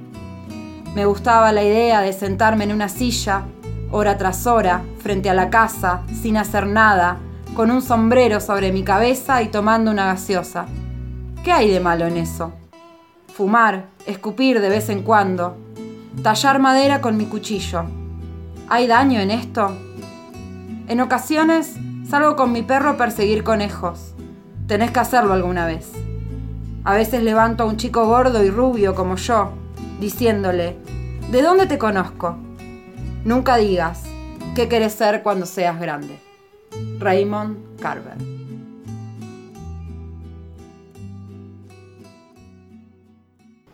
Me 0.95 1.05
gustaba 1.05 1.53
la 1.53 1.63
idea 1.63 2.01
de 2.01 2.13
sentarme 2.13 2.65
en 2.65 2.73
una 2.73 2.89
silla, 2.89 3.43
hora 3.91 4.17
tras 4.17 4.47
hora, 4.47 4.83
frente 5.01 5.29
a 5.29 5.35
la 5.35 5.51
casa, 5.51 6.03
sin 6.23 6.37
hacer 6.37 6.67
nada, 6.67 7.19
con 7.55 7.71
un 7.71 7.83
sombrero 7.83 8.41
sobre 8.41 8.73
mi 8.73 8.83
cabeza 8.83 9.43
y 9.43 9.49
tomando 9.49 9.91
una 9.91 10.07
gaseosa. 10.07 10.67
¿Qué 11.47 11.53
hay 11.53 11.71
de 11.71 11.79
malo 11.79 12.07
en 12.07 12.17
eso? 12.17 12.53
Fumar, 13.33 13.87
escupir 14.05 14.61
de 14.61 14.69
vez 14.69 14.89
en 14.89 15.05
cuando, 15.05 15.57
tallar 16.21 16.59
madera 16.59 17.01
con 17.01 17.17
mi 17.17 17.27
cuchillo. 17.27 17.85
¿Hay 18.69 18.89
daño 18.89 19.21
en 19.21 19.31
esto? 19.31 19.71
En 20.89 21.01
ocasiones 21.01 21.77
salgo 22.11 22.35
con 22.35 22.51
mi 22.51 22.63
perro 22.65 22.91
a 22.91 22.97
perseguir 22.97 23.45
conejos. 23.45 24.13
Tenés 24.67 24.91
que 24.91 24.99
hacerlo 24.99 25.35
alguna 25.35 25.67
vez. 25.67 25.93
A 26.83 26.95
veces 26.95 27.23
levanto 27.23 27.63
a 27.63 27.67
un 27.67 27.77
chico 27.77 28.05
gordo 28.07 28.43
y 28.43 28.51
rubio 28.51 28.97
como 28.97 29.15
yo, 29.15 29.53
diciéndole, 30.01 30.77
¿de 31.31 31.43
dónde 31.43 31.67
te 31.67 31.79
conozco? 31.79 32.37
Nunca 33.25 33.57
digas, 33.57 34.03
¿qué 34.57 34.69
querés 34.69 34.95
ser 34.95 35.23
cuando 35.23 35.47
seas 35.47 35.79
grande? 35.79 36.19
Raymond 36.99 37.79
Carver. 37.81 38.36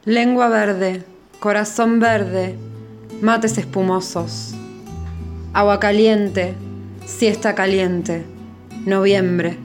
Lengua 0.05 0.49
verde, 0.49 1.05
corazón 1.39 2.01
verde, 2.01 2.57
mates 3.21 3.57
espumosos. 3.57 4.53
Agua 5.53 5.79
caliente, 5.79 6.55
siesta 7.07 7.55
caliente, 7.55 8.25
noviembre. 8.85 9.59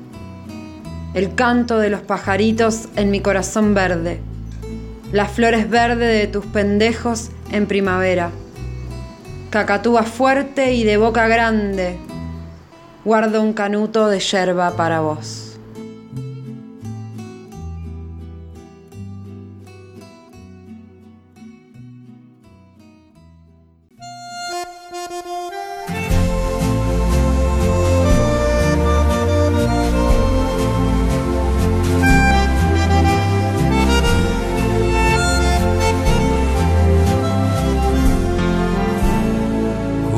El 1.15 1.33
canto 1.33 1.79
de 1.79 1.89
los 1.89 2.01
pajaritos 2.01 2.87
en 2.95 3.09
mi 3.09 3.19
corazón 3.19 3.73
verde. 3.73 4.19
Las 5.11 5.31
flores 5.31 5.71
verdes 5.71 6.21
de 6.21 6.27
tus 6.27 6.45
pendejos 6.45 7.31
en 7.51 7.65
primavera. 7.65 8.29
Cacatúa 9.49 10.03
fuerte 10.03 10.75
y 10.75 10.83
de 10.83 10.97
boca 10.97 11.27
grande. 11.27 11.97
Guardo 13.03 13.41
un 13.41 13.53
canuto 13.53 14.07
de 14.07 14.19
yerba 14.19 14.75
para 14.75 14.99
vos. 14.99 15.46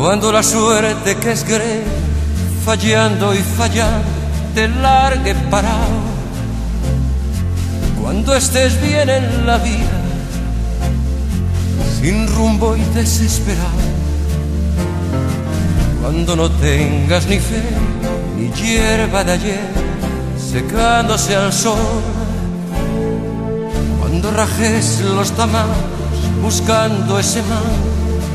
Cuando 0.10 0.32
la 0.32 0.42
suerte 0.42 1.18
que 1.18 1.34
es 1.34 1.44
gre, 1.44 1.84
fallando 2.66 3.32
y 3.32 3.38
fallando, 3.38 4.08
te 4.56 4.68
largue 4.68 5.36
parado. 5.52 6.00
Cuando 8.02 8.36
estés 8.36 8.82
bien 8.82 9.08
en 9.08 9.46
la 9.46 9.60
vida, 9.60 10.02
sin 12.02 12.28
rumbo 12.28 12.76
y 12.76 12.82
desesperado. 12.96 13.70
Cuando 16.02 16.36
no 16.36 16.50
tengas 16.54 17.28
ni 17.28 17.38
fe, 17.38 17.62
ni 18.36 18.50
hierba 18.54 19.24
de 19.24 19.34
ayer, 19.34 19.70
secándose 20.40 21.36
al 21.36 21.54
sol. 21.54 21.78
Cuando 24.00 24.32
rajes 24.32 25.02
los 25.02 25.32
tamaños, 25.34 25.78
buscando 26.42 27.20
ese 27.20 27.44
mal 27.44 27.99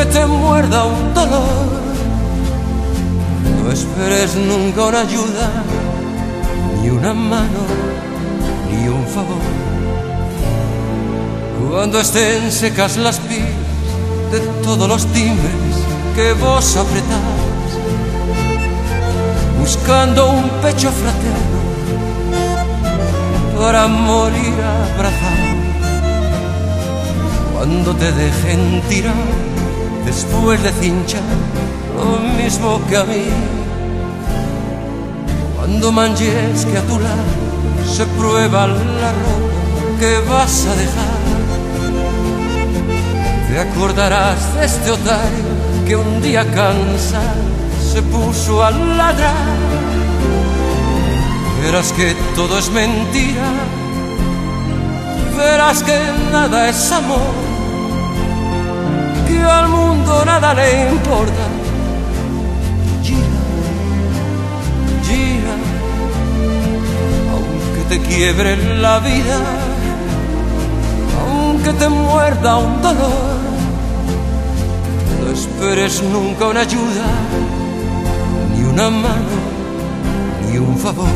que 0.00 0.06
te 0.06 0.24
muerda 0.24 0.84
un 0.84 1.12
dolor. 1.12 1.68
No 3.62 3.70
esperes 3.70 4.34
nunca 4.34 4.84
una 4.84 5.00
ayuda, 5.00 5.46
ni 6.80 6.88
una 6.88 7.12
mano, 7.12 7.62
ni 8.70 8.88
un 8.88 9.06
favor. 9.06 9.44
Cuando 11.70 12.00
estén 12.00 12.50
secas 12.50 12.96
las 12.96 13.18
pies 13.20 13.54
de 14.32 14.40
todos 14.64 14.88
los 14.88 15.04
timbres 15.06 15.74
que 16.16 16.32
vos 16.32 16.76
apretás, 16.76 17.68
buscando 19.60 20.30
un 20.30 20.48
pecho 20.62 20.90
fraterno 20.90 21.60
para 23.58 23.86
morir 23.86 24.56
abrazado. 24.94 25.50
Cuando 27.52 27.94
te 27.94 28.10
dejen 28.12 28.82
tirar 28.88 29.49
después 30.04 30.62
de 30.62 30.72
cinchar 30.72 31.22
lo 31.94 32.18
mismo 32.42 32.80
que 32.88 32.96
a 32.96 33.04
mí. 33.04 33.26
Cuando 35.56 35.92
manches 35.92 36.64
que 36.64 36.78
a 36.78 36.82
tu 36.82 36.98
lado 36.98 37.32
se 37.86 38.06
prueba 38.06 38.66
la 38.66 39.12
ropa 39.12 39.98
que 39.98 40.18
vas 40.28 40.66
a 40.66 40.74
dejar, 40.74 41.20
te 43.48 43.58
acordarás 43.60 44.54
de 44.54 44.64
este 44.64 44.90
otario 44.90 45.50
que 45.86 45.96
un 45.96 46.22
día 46.22 46.44
cansado 46.44 47.42
se 47.92 48.02
puso 48.02 48.64
a 48.64 48.70
ladrar. 48.70 49.34
Verás 51.62 51.92
que 51.92 52.16
todo 52.34 52.58
es 52.58 52.70
mentira, 52.70 53.50
verás 55.36 55.82
que 55.82 55.98
nada 56.32 56.68
es 56.70 56.90
amor 56.90 57.49
al 59.48 59.68
mundo 59.68 60.24
nada 60.24 60.54
le 60.54 60.90
importa. 60.90 61.44
Gira, 63.02 63.42
gira, 65.06 65.54
aunque 67.32 67.80
te 67.88 68.00
quiebre 68.08 68.56
la 68.78 68.98
vida, 69.00 69.38
aunque 71.26 71.72
te 71.72 71.88
muerda 71.88 72.56
un 72.56 72.82
dolor, 72.82 73.38
no 75.22 75.32
esperes 75.32 76.02
nunca 76.02 76.46
una 76.48 76.60
ayuda, 76.60 77.06
ni 78.56 78.64
una 78.64 78.90
mano, 78.90 79.36
ni 80.50 80.58
un 80.58 80.76
favor. 80.76 81.08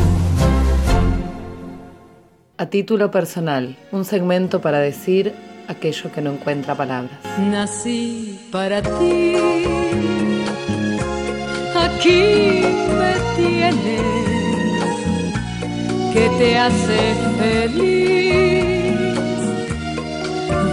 A 2.56 2.66
título 2.66 3.10
personal, 3.10 3.76
un 3.90 4.04
segmento 4.04 4.60
para 4.60 4.78
decir 4.78 5.34
aquello 5.68 6.10
que 6.12 6.20
no 6.20 6.32
encuentra 6.32 6.74
palabras. 6.74 7.18
Nací 7.38 8.38
para 8.50 8.82
ti, 8.82 9.36
aquí 11.76 12.62
me 12.98 13.14
tienes, 13.36 14.02
que 16.12 16.30
te 16.38 16.58
hace 16.58 17.14
feliz. 17.38 18.14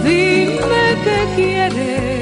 Dime 0.04 0.84
qué 1.04 1.18
quieres. 1.36 2.12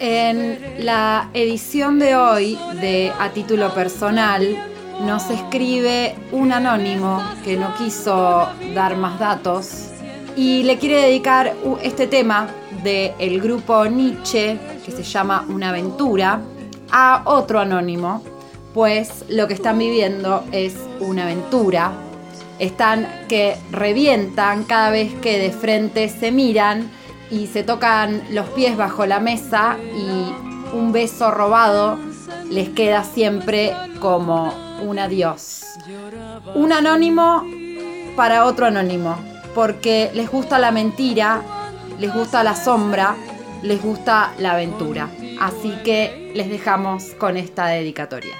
En 0.00 0.58
la 0.84 1.30
edición 1.32 1.98
de 1.98 2.14
hoy 2.14 2.58
de 2.80 3.12
A 3.18 3.30
título 3.30 3.74
personal, 3.74 4.73
nos 5.00 5.30
escribe 5.30 6.14
un 6.32 6.52
anónimo 6.52 7.22
que 7.44 7.56
no 7.56 7.74
quiso 7.76 8.48
dar 8.74 8.96
más 8.96 9.18
datos 9.18 9.90
y 10.36 10.62
le 10.64 10.78
quiere 10.78 11.02
dedicar 11.02 11.54
este 11.82 12.06
tema 12.06 12.48
del 12.82 13.40
grupo 13.40 13.86
Nietzsche, 13.86 14.58
que 14.84 14.92
se 14.92 15.02
llama 15.02 15.44
Una 15.48 15.70
aventura, 15.70 16.40
a 16.90 17.22
otro 17.24 17.60
anónimo, 17.60 18.22
pues 18.72 19.24
lo 19.28 19.48
que 19.48 19.54
están 19.54 19.78
viviendo 19.78 20.44
es 20.52 20.76
una 21.00 21.24
aventura. 21.24 21.92
Están 22.58 23.08
que 23.28 23.56
revientan 23.70 24.64
cada 24.64 24.90
vez 24.90 25.12
que 25.14 25.38
de 25.38 25.50
frente 25.50 26.08
se 26.08 26.30
miran 26.30 26.90
y 27.30 27.46
se 27.46 27.62
tocan 27.62 28.22
los 28.30 28.46
pies 28.50 28.76
bajo 28.76 29.06
la 29.06 29.18
mesa 29.18 29.76
y 29.96 30.76
un 30.76 30.92
beso 30.92 31.30
robado 31.30 31.98
les 32.50 32.68
queda 32.68 33.02
siempre 33.02 33.72
como 34.00 34.63
un 34.82 34.98
adiós. 34.98 35.64
Un 36.54 36.72
anónimo 36.72 37.44
para 38.16 38.44
otro 38.44 38.66
anónimo, 38.66 39.16
porque 39.54 40.10
les 40.14 40.30
gusta 40.30 40.58
la 40.58 40.70
mentira, 40.70 41.42
les 41.98 42.12
gusta 42.12 42.42
la 42.42 42.54
sombra, 42.54 43.16
les 43.62 43.82
gusta 43.82 44.32
la 44.38 44.52
aventura. 44.52 45.08
Así 45.40 45.72
que 45.84 46.32
les 46.34 46.48
dejamos 46.48 47.14
con 47.18 47.36
esta 47.36 47.66
dedicatoria. 47.66 48.34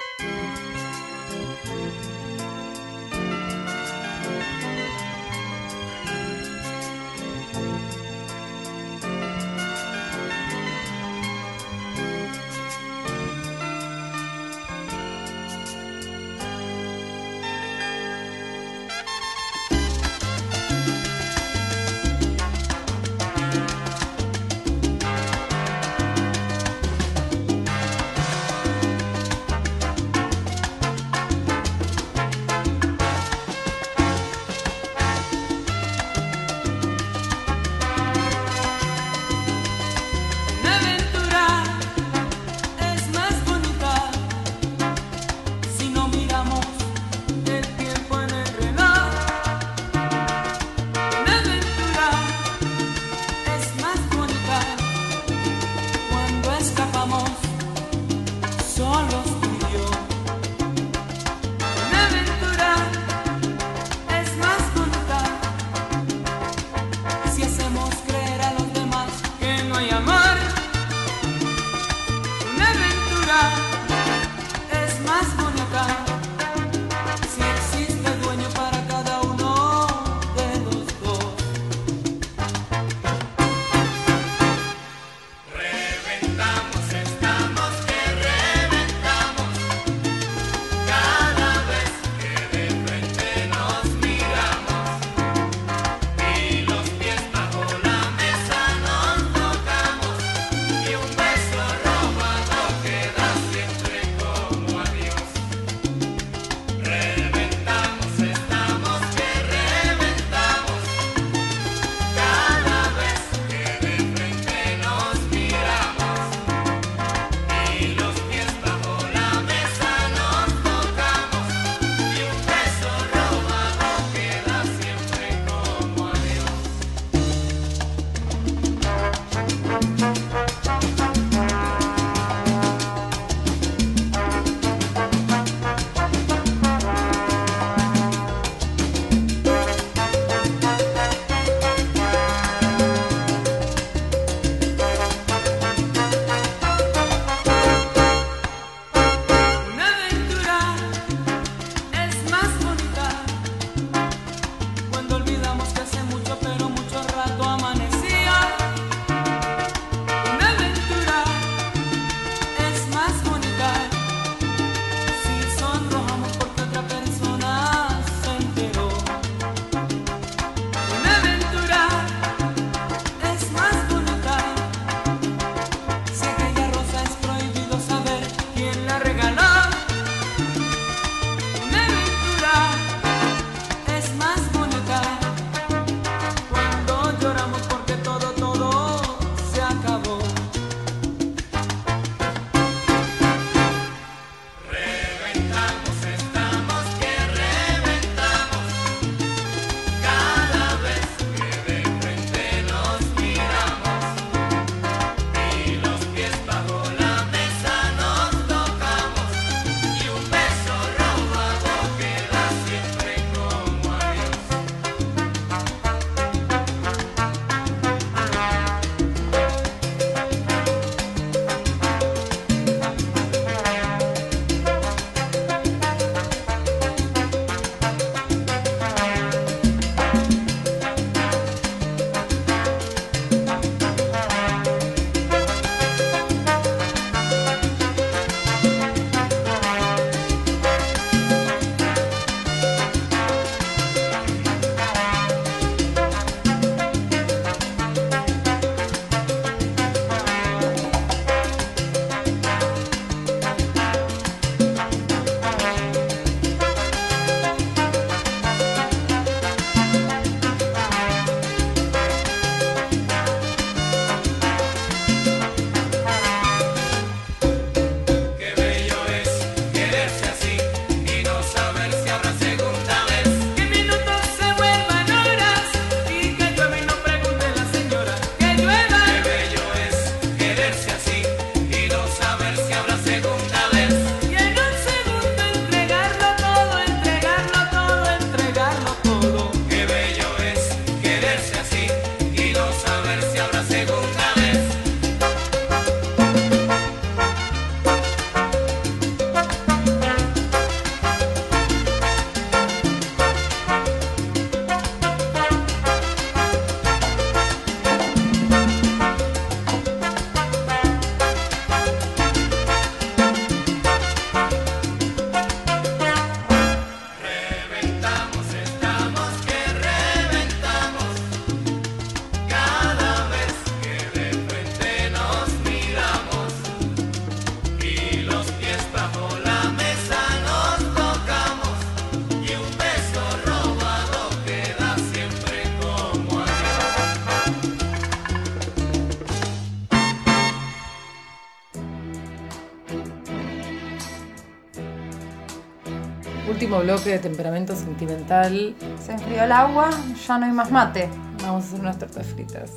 Último 346.74 346.80
bloque 346.80 347.10
de 347.10 347.18
temperamento 347.18 347.76
sentimental. 347.76 348.74
Se 349.00 349.12
enfrió 349.12 349.44
el 349.44 349.52
agua, 349.52 349.90
ya 350.26 350.38
no 350.38 350.46
hay 350.46 350.52
más 350.52 350.70
mate. 350.70 351.08
Vamos 351.42 351.64
a 351.64 351.66
hacer 351.68 351.80
unas 351.80 351.98
tortas 351.98 352.26
fritas. 352.26 352.72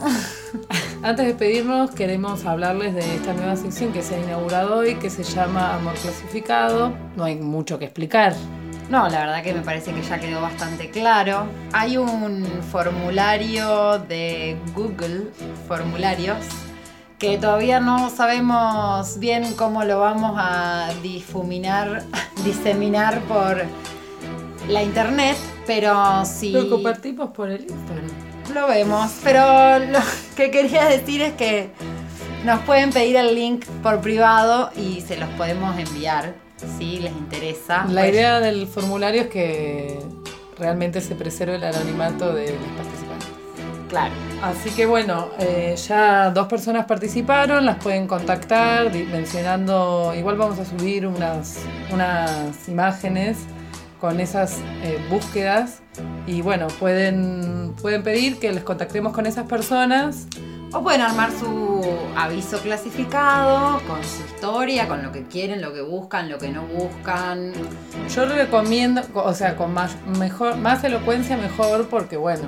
Antes 1.03 1.25
de 1.25 1.33
pedirnos, 1.33 1.91
queremos 1.91 2.45
hablarles 2.45 2.93
de 2.93 3.15
esta 3.15 3.33
nueva 3.33 3.55
sección 3.55 3.93
que 3.93 4.01
se 4.01 4.15
ha 4.15 4.19
inaugurado 4.19 4.77
hoy, 4.77 4.95
que 4.95 5.09
se 5.09 5.23
llama 5.23 5.75
Amor 5.75 5.93
Clasificado. 5.95 6.93
No 7.15 7.23
hay 7.23 7.35
mucho 7.35 7.79
que 7.79 7.85
explicar. 7.85 8.35
No, 8.89 9.09
la 9.09 9.19
verdad 9.19 9.43
que 9.43 9.53
me 9.53 9.61
parece 9.61 9.93
que 9.93 10.01
ya 10.01 10.19
quedó 10.19 10.41
bastante 10.41 10.89
claro. 10.89 11.47
Hay 11.73 11.97
un 11.97 12.45
formulario 12.71 13.99
de 13.99 14.57
Google, 14.73 15.31
formularios, 15.67 16.37
que 17.19 17.37
todavía 17.37 17.79
no 17.79 18.09
sabemos 18.09 19.17
bien 19.19 19.53
cómo 19.55 19.83
lo 19.83 19.99
vamos 19.99 20.33
a 20.37 20.89
difuminar, 21.01 22.03
diseminar 22.45 23.21
por 23.21 23.63
la 24.67 24.83
internet, 24.83 25.37
pero 25.65 26.23
si 26.25 26.51
Lo 26.51 26.69
compartimos 26.69 27.31
por 27.31 27.49
el 27.49 27.61
Instagram. 27.61 28.07
lo 28.53 28.67
vemos. 28.67 29.11
Pero 29.23 29.79
lo 29.79 29.99
que 30.35 30.51
quería 30.51 30.85
decir 30.85 31.21
es 31.21 31.33
que 31.33 31.71
nos 32.45 32.59
pueden 32.61 32.91
pedir 32.91 33.15
el 33.15 33.33
link 33.33 33.65
por 33.81 33.99
privado 34.01 34.69
y 34.75 35.01
se 35.01 35.17
los 35.17 35.29
podemos 35.31 35.77
enviar 35.79 36.35
si 36.77 36.99
les 36.99 37.11
interesa. 37.13 37.85
La 37.89 38.01
Pues, 38.01 38.13
idea 38.13 38.39
del 38.39 38.67
formulario 38.67 39.23
es 39.23 39.27
que 39.27 39.99
realmente 40.57 41.01
se 41.01 41.15
preserve 41.15 41.55
el 41.55 41.63
anonimato 41.63 42.33
de 42.33 42.55
participantes. 42.75 42.96
Claro. 43.89 44.13
Así 44.41 44.69
que 44.71 44.85
bueno, 44.85 45.29
eh, 45.39 45.75
ya 45.87 46.29
dos 46.31 46.47
personas 46.47 46.85
participaron, 46.85 47.65
las 47.65 47.77
pueden 47.77 48.05
contactar 48.05 48.91
mencionando, 48.93 50.13
igual 50.15 50.35
vamos 50.35 50.59
a 50.59 50.65
subir 50.65 51.07
unas, 51.07 51.59
unas 51.91 52.67
imágenes 52.67 53.37
con 53.99 54.19
esas 54.19 54.59
eh, 54.83 54.99
búsquedas 55.09 55.81
y 56.27 56.41
bueno, 56.41 56.67
pueden, 56.67 57.73
pueden 57.81 58.03
pedir 58.03 58.39
que 58.39 58.51
les 58.51 58.63
contactemos 58.63 59.13
con 59.13 59.25
esas 59.25 59.47
personas. 59.47 60.27
O 60.73 60.83
pueden 60.83 60.99
armar 60.99 61.31
su 61.31 61.81
aviso 62.17 62.59
clasificado 62.59 63.79
con 63.87 64.03
su 64.03 64.21
historia, 64.25 64.85
con 64.89 65.01
lo 65.01 65.13
que 65.13 65.23
quieren, 65.23 65.61
lo 65.61 65.73
que 65.73 65.81
buscan, 65.81 66.29
lo 66.29 66.37
que 66.37 66.49
no 66.49 66.63
buscan. 66.63 67.53
Yo 68.13 68.25
recomiendo, 68.25 69.01
o 69.13 69.33
sea, 69.33 69.55
con 69.55 69.73
más, 69.73 69.95
mejor, 70.19 70.57
más 70.57 70.83
elocuencia 70.83 71.37
mejor 71.37 71.87
porque 71.87 72.17
bueno, 72.17 72.43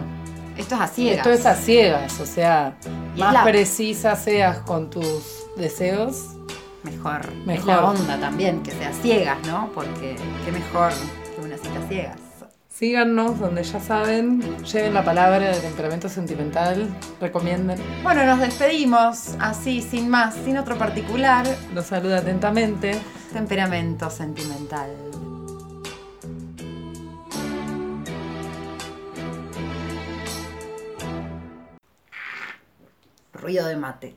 Esto 0.60 0.76
es 0.76 0.82
a 0.82 0.88
ciegas. 0.88 1.18
esto 1.18 1.32
es 1.32 1.46
a 1.46 1.56
ciegas, 1.56 2.20
o 2.20 2.26
sea, 2.26 2.78
Y 3.16 3.20
más 3.20 3.34
la- 3.34 3.44
precisa 3.44 4.16
seas 4.16 4.60
con 4.60 4.90
tus 4.90 5.24
deseos, 5.58 6.36
Mejor. 6.84 7.22
Es 7.26 7.46
Mejor. 7.46 7.68
la 7.68 7.86
onda 7.86 8.18
también, 8.20 8.64
que 8.64 8.72
sea 8.72 8.94
ciegas, 8.94 9.38
¿no? 9.46 9.70
Porque 9.76 10.16
qué 10.46 10.52
mejor 10.52 10.92
que 11.36 11.42
una 11.46 11.58
cita 11.58 11.86
ciegas. 11.90 12.16
Síganos 12.70 13.38
donde 13.38 13.64
ya 13.64 13.82
saben, 13.82 14.42
lleven 14.64 14.94
la 14.94 15.04
palabra 15.04 15.50
de 15.52 15.60
temperamento 15.60 16.08
sentimental, 16.08 16.88
recomienden. 17.20 17.78
Bueno, 18.04 18.24
nos 18.26 18.40
despedimos 18.40 19.36
así, 19.42 19.82
sin 19.82 20.08
más, 20.08 20.36
sin 20.46 20.58
otro 20.58 20.78
particular. 20.78 21.46
Los 21.74 21.88
saluda 21.88 22.20
atentamente. 22.20 22.98
Temperamento 23.34 24.10
sentimental. 24.10 24.92
Ruido 33.42 33.68
de 33.68 33.76
mate. 33.76 34.16